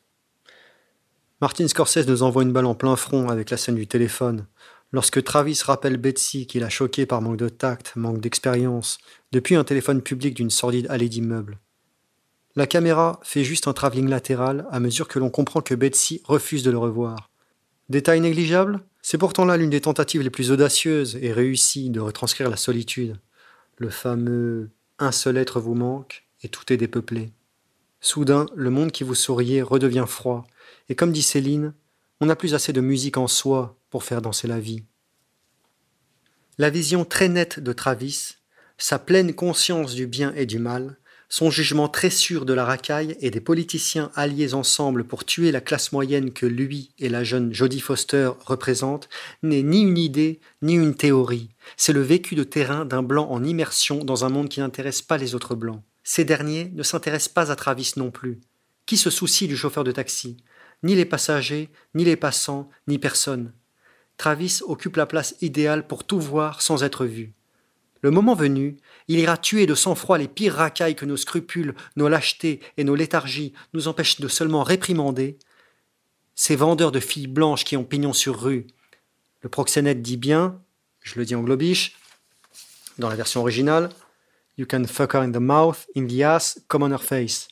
Martin 1.43 1.69
Scorsese 1.69 2.07
nous 2.07 2.23
envoie 2.23 2.45
une 2.45 2.53
balle 2.53 2.65
en 2.65 2.75
plein 2.75 2.97
front 2.97 3.29
avec 3.29 3.51
la 3.51 3.59
scène 3.59 3.75
du 3.75 3.87
téléphone. 3.87 4.47
Lorsque 4.93 5.23
Travis 5.23 5.61
rappelle 5.65 5.97
Betsy 5.97 6.47
qu'il 6.47 6.65
a 6.65 6.69
choqué 6.69 7.07
par 7.07 7.21
manque 7.21 7.37
de 7.37 7.49
tact, 7.49 7.93
manque 7.97 8.21
d'expérience, 8.21 8.99
depuis 9.33 9.57
un 9.57 9.65
téléphone 9.65 10.01
public 10.01 10.35
d'une 10.35 10.51
sordide 10.51 10.87
allée 10.89 11.09
d'immeubles. 11.09 11.59
La 12.55 12.67
caméra 12.67 13.21
fait 13.23 13.45
juste 13.45 13.69
un 13.69 13.73
travelling 13.73 14.09
latéral 14.09 14.67
à 14.71 14.81
mesure 14.81 15.09
que 15.09 15.19
l'on 15.19 15.29
comprend 15.29 15.61
que 15.61 15.75
Betsy 15.75 16.23
refuse 16.25 16.63
de 16.63 16.71
le 16.71 16.79
revoir. 16.79 17.31
Détail 17.89 18.21
négligeable 18.21 18.81
C'est 19.03 19.19
pourtant 19.19 19.45
là 19.45 19.57
l'une 19.57 19.71
des 19.71 19.83
tentatives 19.83 20.23
les 20.23 20.31
plus 20.31 20.51
audacieuses 20.51 21.19
et 21.21 21.33
réussies 21.33 21.91
de 21.91 22.01
retranscrire 22.01 22.49
la 22.49 22.57
solitude. 22.57 23.17
Le 23.79 23.91
fameux 23.91 24.71
un 24.99 25.13
seul 25.13 25.37
être 25.37 25.61
vous 25.61 25.75
manque 25.75 26.25
et 26.43 26.49
tout 26.49 26.73
est 26.73 26.79
dépeuplé. 26.79 27.33
Soudain, 28.01 28.47
le 28.55 28.71
monde 28.71 28.93
qui 28.93 29.05
vous 29.05 29.15
souriait 29.15 29.63
redevient 29.63 30.05
froid, 30.07 30.47
et 30.89 30.95
comme 30.95 31.13
dit 31.13 31.23
Céline, 31.23 31.75
on 32.21 32.27
n'a 32.27 32.37
plus 32.37 32.55
assez 32.55 32.73
de 32.73 32.81
musique 32.81 33.19
en 33.19 33.27
soi 33.27 33.77
pour 33.97 34.05
faire 34.05 34.21
danser 34.21 34.47
la 34.47 34.61
vie. 34.61 34.83
La 36.59 36.69
vision 36.69 37.07
très 37.07 37.31
nette 37.31 37.61
de 37.61 37.73
Travis, 37.73 38.35
sa 38.77 38.99
pleine 38.99 39.33
conscience 39.33 39.95
du 39.95 40.07
bien 40.07 40.35
et 40.37 40.45
du 40.45 40.59
mal, 40.59 40.99
son 41.31 41.51
jugement 41.51 41.89
très 41.89 42.11
sûr 42.11 42.45
de 42.45 42.53
la 42.53 42.67
racaille 42.67 43.17
et 43.21 43.31
des 43.31 43.41
politiciens 43.41 44.11
alliés 44.15 44.53
ensemble 44.53 45.05
pour 45.05 45.25
tuer 45.25 45.51
la 45.51 45.63
classe 45.63 45.93
moyenne 45.93 46.35
que 46.35 46.45
lui 46.45 46.91
et 46.99 47.09
la 47.09 47.25
jeune 47.25 47.55
Jodie 47.55 47.81
Foster 47.81 48.33
représentent 48.45 49.09
n'est 49.43 49.63
ni 49.63 49.81
une 49.81 49.97
idée 49.97 50.41
ni 50.61 50.75
une 50.75 50.95
théorie. 50.95 51.49
C'est 51.79 51.95
le 51.95 52.03
vécu 52.03 52.35
de 52.35 52.45
terrain 52.45 52.85
d'un 52.85 53.03
blanc 53.03 53.31
en 53.31 53.43
immersion 53.45 54.05
dans 54.05 54.27
un 54.27 54.29
monde 54.29 54.51
qui 54.51 54.61
n'intéresse 54.61 55.01
pas 55.01 55.17
les 55.17 55.35
autres 55.35 55.55
blancs. 55.55 55.81
Ces 56.05 56.27
derniers 56.27 56.71
ne 56.75 56.83
s'intéressent 56.83 57.33
pas 57.33 57.51
à 57.51 57.57
Travis 57.57 57.95
non 57.97 58.11
plus. 58.11 58.43
Qui 58.85 58.99
se 58.99 59.09
soucie 59.09 59.49
du 59.49 59.57
chauffeur 59.57 59.85
de 59.85 59.93
taxi? 59.93 60.37
Ni 60.83 60.95
les 60.95 61.07
passagers, 61.07 61.71
ni 61.95 62.05
les 62.05 62.17
passants, 62.17 62.69
ni 62.87 62.99
personne. 62.99 63.55
Travis 64.17 64.61
occupe 64.67 64.97
la 64.97 65.07
place 65.07 65.35
idéale 65.41 65.87
pour 65.87 66.05
tout 66.05 66.21
voir 66.21 66.63
sans 66.63 66.83
être 66.83 67.05
vu. 67.05 67.33
Le 68.03 68.11
moment 68.11 68.35
venu, 68.35 68.77
il 69.09 69.19
ira 69.19 69.37
tuer 69.37 69.67
de 69.67 69.75
sang-froid 69.75 70.19
les 70.19 70.29
pires 70.29 70.55
racailles 70.55 70.97
que 70.97 71.07
nos 71.07 71.17
scrupules, 71.17 71.75
nos 71.97 72.09
lâchetés 72.09 72.61
et 72.77 72.85
nos 72.85 72.95
léthargies 72.95 73.53
nous 73.73 73.89
empêchent 73.89 74.21
de 74.21 74.29
seulement 74.29 74.63
réprimander. 74.63 75.39
Ces 76.35 76.57
vendeurs 76.57 76.93
de 76.93 77.01
filles 77.01 77.27
blanches 77.27 77.65
qui 77.65 77.77
ont 77.77 77.85
pignon 77.85 78.13
sur 78.13 78.41
rue. 78.41 78.67
Le 79.43 79.49
proxénète 79.49 80.03
dit 80.03 80.17
bien, 80.17 80.61
je 81.01 81.19
le 81.19 81.25
dis 81.25 81.35
en 81.35 81.43
globiche, 81.43 81.97
dans 82.99 83.09
la 83.09 83.17
version 83.17 83.41
originale, 83.41 83.91
You 84.59 84.67
can 84.67 84.85
fuck 84.85 85.13
her 85.13 85.21
in 85.21 85.33
the 85.33 85.41
mouth, 85.41 85.87
in 85.95 86.07
the 86.07 86.23
ass, 86.23 86.59
come 86.69 86.83
on 86.83 86.91
her 86.91 87.03
face. 87.03 87.49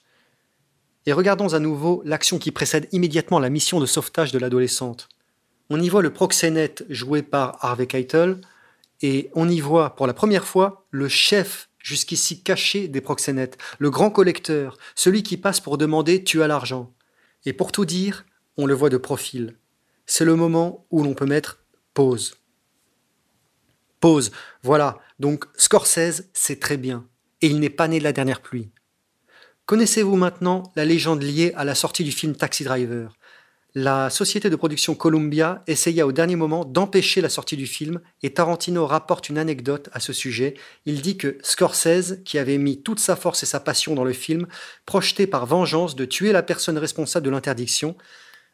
Et 1.05 1.13
regardons 1.13 1.53
à 1.53 1.59
nouveau 1.59 2.01
l'action 2.07 2.39
qui 2.39 2.51
précède 2.51 2.89
immédiatement 2.93 3.39
la 3.39 3.51
mission 3.51 3.79
de 3.79 3.85
sauvetage 3.85 4.33
de 4.33 4.39
l'adolescente. 4.39 5.09
On 5.71 5.81
y 5.81 5.89
voit 5.89 6.03
le 6.03 6.13
proxénète 6.13 6.85
joué 6.91 7.23
par 7.23 7.65
Harvey 7.65 7.87
Keitel, 7.87 8.41
et 9.03 9.31
on 9.35 9.49
y 9.49 9.61
voit 9.61 9.95
pour 9.97 10.07
la 10.07 10.15
première 10.15 10.45
fois 10.45 10.87
le 10.91 11.09
chef 11.09 11.69
jusqu'ici 11.79 12.43
caché 12.43 12.89
des 12.89 13.01
proxénètes, 13.01 13.59
le 13.79 13.91
grand 13.91 14.11
collecteur, 14.11 14.79
celui 14.95 15.23
qui 15.23 15.37
passe 15.37 15.61
pour 15.61 15.79
demander 15.79 16.25
tu 16.25 16.43
as 16.43 16.49
l'argent. 16.49 16.93
Et 17.45 17.53
pour 17.53 17.73
tout 17.73 17.85
dire, 17.85 18.25
on 18.57 18.67
le 18.67 18.75
voit 18.75 18.89
de 18.89 18.97
profil. 18.97 19.59
C'est 20.07 20.25
le 20.25 20.37
moment 20.37 20.87
où 20.91 21.03
l'on 21.03 21.15
peut 21.15 21.27
mettre 21.27 21.65
pause. 21.93 22.37
Pause. 24.01 24.33
Voilà. 24.63 24.99
Donc 25.19 25.45
Scorsese, 25.57 26.31
c'est 26.33 26.61
très 26.61 26.77
bien. 26.77 27.07
Et 27.43 27.49
il 27.49 27.61
n'est 27.61 27.71
pas 27.71 27.89
né 27.89 27.99
de 27.99 28.05
la 28.05 28.13
dernière 28.13 28.41
pluie. 28.41 28.71
Connaissez-vous 29.67 30.17
maintenant 30.17 30.73
la 30.77 30.85
légende 30.85 31.23
liée 31.23 31.53
à 31.57 31.65
la 31.65 31.75
sortie 31.75 32.05
du 32.05 32.13
film 32.13 32.35
Taxi 32.35 32.65
Driver? 32.65 33.15
La 33.77 34.09
société 34.09 34.51
de 34.51 34.57
production 34.57 34.95
Columbia 34.95 35.65
essaya 35.67 36.07
au 36.07 36.13
dernier 36.13 36.37
moment 36.37 36.65
d'empêcher 36.65 37.21
la 37.21 37.29
sortie 37.29 37.57
du 37.57 37.67
film 37.67 38.01
et 38.23 38.33
Tarantino 38.33 38.87
rapporte 38.87 39.29
une 39.29 39.39
anecdote 39.39 39.89
à 39.93 39.99
ce 39.99 40.13
sujet. 40.13 40.55
Il 40.87 41.03
dit 41.03 41.17
que 41.17 41.39
Scorsese, 41.43 42.23
qui 42.25 42.39
avait 42.39 42.59
mis 42.59 42.83
toute 42.83 43.01
sa 43.01 43.17
force 43.17 43.43
et 43.43 43.47
sa 43.47 43.59
passion 43.59 43.97
dans 43.97 44.05
le 44.05 44.13
film, 44.13 44.47
projetait 44.87 45.27
par 45.27 45.47
vengeance 45.47 45.97
de 45.97 46.05
tuer 46.05 46.31
la 46.31 46.45
personne 46.45 46.79
responsable 46.79 47.27
de 47.27 47.31
l'interdiction, 47.31 47.97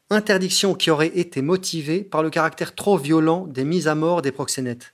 interdiction 0.09 0.75
qui 0.75 0.91
aurait 0.91 1.13
été 1.15 1.43
motivée 1.43 2.03
par 2.03 2.23
le 2.23 2.31
caractère 2.31 2.75
trop 2.75 2.97
violent 2.97 3.47
des 3.47 3.65
mises 3.65 3.89
à 3.89 3.95
mort 3.95 4.23
des 4.23 4.33
proxénètes. 4.33 4.93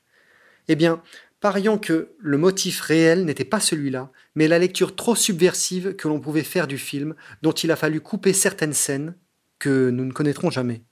Eh 0.66 0.74
bien, 0.74 1.00
parions 1.40 1.78
que 1.78 2.10
le 2.18 2.36
motif 2.36 2.80
réel 2.80 3.24
n'était 3.24 3.44
pas 3.44 3.60
celui-là, 3.60 4.10
mais 4.34 4.48
la 4.48 4.58
lecture 4.58 4.96
trop 4.96 5.14
subversive 5.14 5.94
que 5.94 6.08
l'on 6.08 6.18
pouvait 6.18 6.42
faire 6.42 6.66
du 6.66 6.78
film, 6.78 7.14
dont 7.42 7.52
il 7.52 7.70
a 7.70 7.76
fallu 7.76 8.00
couper 8.00 8.32
certaines 8.32 8.72
scènes, 8.72 9.14
que 9.58 9.90
nous 9.90 10.04
ne 10.04 10.12
connaîtrons 10.12 10.50
jamais. 10.50 10.82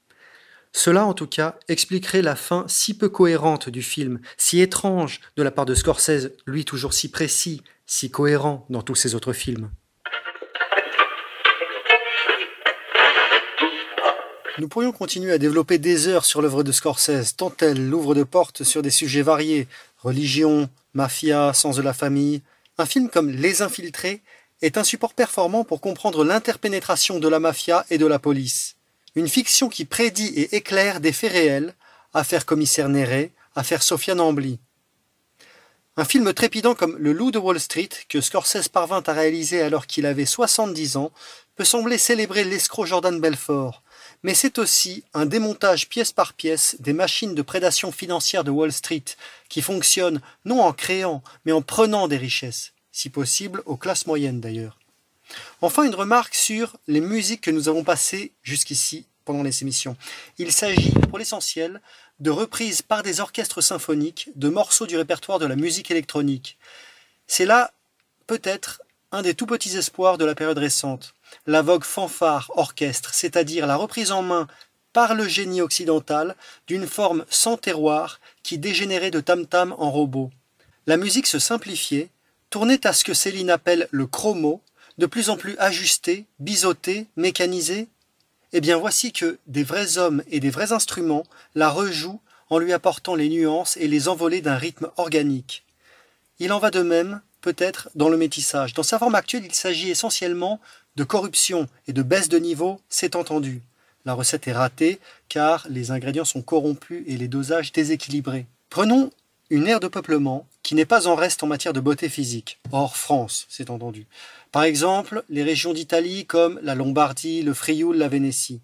Cela, 0.72 1.07
en 1.07 1.14
tout 1.14 1.29
cas, 1.29 1.57
expliquerait 1.68 2.22
la 2.22 2.35
fin 2.35 2.64
si 2.66 2.98
peu 2.98 3.09
cohérente 3.09 3.68
du 3.68 3.83
film, 3.83 4.20
si 4.37 4.61
étrange 4.61 5.20
de 5.37 5.42
la 5.42 5.53
part 5.53 5.66
de 5.66 5.74
Scorsese, 5.74 6.33
lui 6.46 6.64
toujours 6.64 6.94
si 6.94 7.11
précis, 7.11 7.62
si 7.87 8.11
cohérent 8.11 8.66
dans 8.70 8.83
tous 8.83 8.96
ses 8.96 9.14
autres 9.14 9.33
films. 9.33 9.70
Nous 14.59 14.68
pourrions 14.68 14.92
continuer 14.92 15.33
à 15.33 15.38
développer 15.38 15.79
des 15.79 16.07
heures 16.07 16.24
sur 16.24 16.40
l'œuvre 16.40 16.62
de 16.62 16.72
Scorsese, 16.72 17.37
tant 17.37 17.53
elle 17.61 17.88
l'ouvre 17.88 18.14
de 18.14 18.22
portes 18.22 18.62
sur 18.62 18.83
des 18.83 18.90
sujets 18.90 19.22
variés 19.22 19.68
religion, 19.98 20.68
mafia, 20.92 21.53
sens 21.53 21.77
de 21.77 21.83
la 21.83 21.92
famille. 21.92 22.42
Un 22.79 22.87
film 22.87 23.09
comme 23.09 23.31
Les 23.31 23.62
Infiltrés 23.62 24.22
est 24.62 24.78
un 24.78 24.84
support 24.84 25.14
performant 25.14 25.64
pour 25.64 25.80
comprendre 25.80 26.24
l'interpénétration 26.24 27.18
de 27.18 27.28
la 27.28 27.40
mafia 27.40 27.84
et 27.90 27.98
de 27.98 28.06
la 28.06 28.18
police. 28.18 28.76
Une 29.14 29.28
fiction 29.28 29.68
qui 29.68 29.84
prédit 29.84 30.28
et 30.28 30.56
éclaire 30.56 31.00
des 31.00 31.12
faits 31.12 31.32
réels, 31.32 31.74
affaire 32.12 32.46
commissaire 32.46 32.88
Néré, 32.88 33.32
affaire 33.54 33.82
Sophia 33.82 34.14
Nambly. 34.14 34.58
Un 35.96 36.04
film 36.04 36.32
trépidant 36.32 36.74
comme 36.74 36.96
Le 36.98 37.12
Loup 37.12 37.30
de 37.30 37.38
Wall 37.38 37.60
Street, 37.60 37.90
que 38.08 38.20
Scorsese 38.20 38.68
parvint 38.68 39.02
à 39.06 39.12
réaliser 39.12 39.62
alors 39.62 39.86
qu'il 39.86 40.06
avait 40.06 40.26
70 40.26 40.96
ans, 40.96 41.12
peut 41.54 41.64
sembler 41.64 41.98
célébrer 41.98 42.42
l'escroc 42.42 42.86
Jordan 42.86 43.20
Belfort, 43.20 43.84
mais 44.24 44.34
c'est 44.34 44.58
aussi 44.58 45.04
un 45.14 45.26
démontage 45.26 45.88
pièce 45.88 46.10
par 46.10 46.32
pièce 46.32 46.76
des 46.80 46.92
machines 46.92 47.34
de 47.34 47.42
prédation 47.42 47.92
financière 47.92 48.42
de 48.42 48.50
Wall 48.50 48.72
Street, 48.72 49.04
qui 49.48 49.62
fonctionnent 49.62 50.20
non 50.44 50.62
en 50.62 50.72
créant, 50.72 51.22
mais 51.44 51.52
en 51.52 51.62
prenant 51.62 52.08
des 52.08 52.16
richesses 52.16 52.73
si 52.94 53.11
possible 53.11 53.61
aux 53.66 53.76
classes 53.76 54.07
moyennes 54.07 54.40
d'ailleurs. 54.40 54.78
Enfin, 55.61 55.83
une 55.83 55.96
remarque 55.96 56.35
sur 56.35 56.76
les 56.87 57.00
musiques 57.00 57.40
que 57.40 57.50
nous 57.50 57.68
avons 57.68 57.83
passées 57.83 58.33
jusqu'ici 58.42 59.07
pendant 59.24 59.42
les 59.42 59.62
émissions. 59.62 59.96
Il 60.38 60.52
s'agit, 60.52 60.92
pour 61.09 61.18
l'essentiel, 61.18 61.80
de 62.20 62.30
reprises 62.30 62.83
par 62.83 63.02
des 63.02 63.20
orchestres 63.20 63.62
symphoniques 63.62 64.30
de 64.37 64.48
morceaux 64.48 64.87
du 64.87 64.96
répertoire 64.96 65.40
de 65.40 65.46
la 65.46 65.57
musique 65.57 65.90
électronique. 65.90 66.57
C'est 67.26 67.46
là, 67.46 67.72
peut-être, 68.28 68.80
un 69.11 69.22
des 69.22 69.35
tout 69.35 69.46
petits 69.46 69.76
espoirs 69.76 70.16
de 70.16 70.24
la 70.24 70.37
période 70.37 70.59
récente. 70.59 71.14
La 71.47 71.62
vogue 71.62 71.84
fanfare-orchestre, 71.84 73.12
c'est-à-dire 73.12 73.66
la 73.66 73.76
reprise 73.76 74.12
en 74.12 74.22
main 74.22 74.47
par 74.92 75.16
le 75.16 75.26
génie 75.26 75.62
occidental 75.62 76.36
d'une 76.68 76.86
forme 76.86 77.24
sans 77.28 77.57
terroir 77.57 78.20
qui 78.45 78.59
dégénérait 78.59 79.11
de 79.11 79.20
tam-tam 79.20 79.74
en 79.78 79.90
robot. 79.90 80.30
La 80.86 80.97
musique 80.97 81.26
se 81.26 81.40
simplifiait, 81.40 82.11
tournait 82.55 82.86
à 82.86 82.92
ce 82.92 83.02
que 83.02 83.14
Céline 83.14 83.50
appelle 83.50 83.88
le 83.90 84.07
chromo, 84.07 84.61
de 84.98 85.07
plus 85.07 85.28
en 85.28 85.36
plus 85.36 85.57
ajusté, 85.59 86.24
biseauté, 86.38 87.09
mécanisé 87.16 87.88
Eh 88.52 88.61
bien 88.61 88.76
voici 88.76 89.11
que 89.11 89.38
des 89.48 89.64
vrais 89.64 89.98
hommes 89.98 90.22
et 90.30 90.38
des 90.38 90.50
vrais 90.50 90.70
instruments 90.70 91.24
la 91.57 91.68
rejouent 91.68 92.20
en 92.50 92.59
lui 92.59 92.72
apportant 92.72 93.16
les 93.16 93.28
nuances 93.28 93.76
et 93.76 93.88
les 93.88 94.07
envolées 94.07 94.40
d'un 94.40 94.55
rythme 94.55 94.88
organique. 94.98 95.64
Il 96.38 96.52
en 96.52 96.61
va 96.61 96.70
de 96.70 96.82
même, 96.82 97.22
peut-être, 97.40 97.90
dans 97.96 98.09
le 98.09 98.16
métissage. 98.16 98.72
Dans 98.72 98.84
sa 98.84 99.00
forme 99.00 99.16
actuelle, 99.16 99.44
il 99.44 99.55
s'agit 99.57 99.90
essentiellement 99.90 100.61
de 100.94 101.02
corruption 101.02 101.66
et 101.88 101.92
de 101.92 102.05
baisse 102.05 102.28
de 102.28 102.38
niveau, 102.38 102.80
c'est 102.88 103.16
entendu. 103.16 103.62
La 104.05 104.14
recette 104.14 104.46
est 104.46 104.52
ratée 104.52 105.00
car 105.28 105.66
les 105.68 105.90
ingrédients 105.90 106.24
sont 106.24 106.42
corrompus 106.42 107.02
et 107.09 107.16
les 107.16 107.26
dosages 107.26 107.72
déséquilibrés. 107.72 108.46
Prenons 108.70 109.11
une 109.51 109.66
ère 109.66 109.80
de 109.80 109.88
peuplement 109.88 110.47
qui 110.62 110.74
n'est 110.74 110.86
pas 110.86 111.07
en 111.07 111.14
reste 111.14 111.42
en 111.42 111.47
matière 111.47 111.72
de 111.72 111.80
beauté 111.80 112.09
physique, 112.09 112.59
hors 112.72 112.97
France, 112.97 113.47
c'est 113.49 113.70
entendu. 113.70 114.07
Par 114.53 114.64
exemple, 114.64 115.24
les 115.28 115.42
régions 115.42 115.74
d'Italie 115.74 116.26
comme 116.26 116.59
la 116.62 116.74
Lombardie, 116.74 117.42
le 117.42 117.55
Frioul, 117.55 117.97
la 117.97 118.09
Vénétie. 118.09 118.62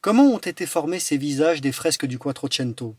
Comment 0.00 0.24
ont 0.24 0.38
été 0.38 0.66
formés 0.66 1.00
ces 1.00 1.16
visages 1.16 1.60
des 1.60 1.72
fresques 1.72 2.06
du 2.06 2.18
Quattrocento? 2.18 2.94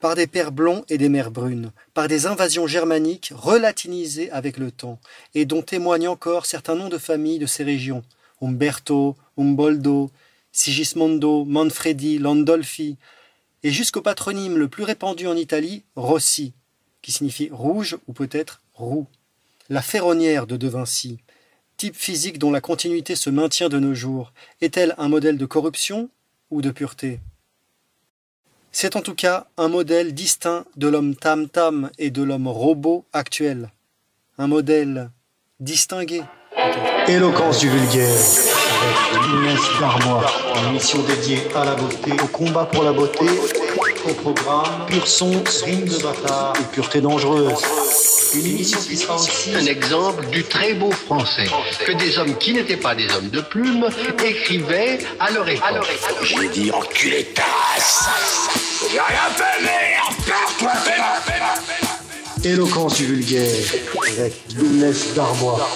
Par 0.00 0.14
des 0.14 0.26
pères 0.26 0.52
blonds 0.52 0.84
et 0.88 0.98
des 0.98 1.08
mères 1.08 1.30
brunes, 1.30 1.72
par 1.94 2.06
des 2.06 2.26
invasions 2.26 2.66
germaniques 2.66 3.32
relatinisées 3.34 4.30
avec 4.30 4.58
le 4.58 4.70
temps, 4.70 4.98
et 5.34 5.46
dont 5.46 5.62
témoignent 5.62 6.08
encore 6.08 6.46
certains 6.46 6.74
noms 6.74 6.90
de 6.90 6.98
famille 6.98 7.38
de 7.38 7.46
ces 7.46 7.64
régions 7.64 8.02
Umberto, 8.42 9.16
Umboldo, 9.38 10.10
Sigismondo, 10.52 11.44
Manfredi, 11.44 12.18
Landolfi, 12.18 12.96
et 13.66 13.72
jusqu'au 13.72 14.00
patronyme 14.00 14.58
le 14.58 14.68
plus 14.68 14.84
répandu 14.84 15.26
en 15.26 15.34
Italie, 15.34 15.82
Rossi, 15.96 16.52
qui 17.02 17.10
signifie 17.10 17.48
rouge 17.50 17.98
ou 18.06 18.12
peut-être 18.12 18.62
roux. 18.74 19.08
La 19.68 19.82
ferronnière 19.82 20.46
de 20.46 20.56
De 20.56 20.68
Vinci, 20.68 21.18
type 21.76 21.96
physique 21.96 22.38
dont 22.38 22.52
la 22.52 22.60
continuité 22.60 23.16
se 23.16 23.28
maintient 23.28 23.68
de 23.68 23.80
nos 23.80 23.92
jours, 23.92 24.32
est-elle 24.60 24.94
un 24.98 25.08
modèle 25.08 25.36
de 25.36 25.46
corruption 25.46 26.10
ou 26.52 26.62
de 26.62 26.70
pureté? 26.70 27.18
C'est 28.70 28.94
en 28.94 29.02
tout 29.02 29.16
cas 29.16 29.48
un 29.56 29.66
modèle 29.66 30.14
distinct 30.14 30.64
de 30.76 30.86
l'homme 30.86 31.16
tam-tam 31.16 31.90
et 31.98 32.10
de 32.10 32.22
l'homme 32.22 32.46
robot 32.46 33.04
actuel. 33.12 33.72
un 34.38 34.46
modèle 34.46 35.10
distingué. 35.58 36.22
Éloquence 37.08 37.58
du 37.58 37.68
vulgaire, 37.68 38.20
avec 38.82 39.26
Inès 39.28 39.60
une 40.58 40.68
émission 40.70 41.02
dédiée 41.02 41.40
à 41.54 41.64
la 41.64 41.74
beauté, 41.74 42.12
au 42.12 42.26
combat 42.26 42.64
pour 42.64 42.82
la 42.82 42.92
beauté, 42.92 43.26
au 44.08 44.14
programme 44.14 44.86
Pur 44.86 45.06
son, 45.06 45.42
rime 45.64 45.84
de 45.84 45.98
bâtard 45.98 46.54
et 46.60 46.74
pureté 46.74 47.00
dangereuse. 47.00 47.62
Une 48.34 48.46
émission 48.46 48.78
qui 48.78 48.96
sera 48.96 49.16
aussi 49.16 49.54
Un 49.54 49.66
exemple 49.66 50.26
du 50.26 50.44
très 50.44 50.74
beau 50.74 50.90
français 50.90 51.46
que 51.84 51.92
des 51.92 52.18
hommes 52.18 52.36
qui 52.36 52.52
n'étaient 52.52 52.76
pas 52.76 52.94
des 52.94 53.08
hommes 53.14 53.30
de 53.30 53.40
plume 53.40 53.88
écrivaient 54.24 54.98
à 55.20 55.30
leur 55.30 55.48
époque. 55.48 55.86
J'ai 56.22 56.48
dit 56.48 56.70
enculé 56.70 57.24
ta 57.34 57.42
race. 57.42 58.08
J'ai 58.90 58.98
rien 58.98 59.30
fait, 59.34 59.62
merde. 59.62 60.14
Fais-la. 60.84 62.50
Éloquence 62.50 62.94
du 62.94 63.06
vulgaire, 63.06 63.50
avec 64.18 64.34
Inès 64.60 65.14
Darbois. 65.14 65.68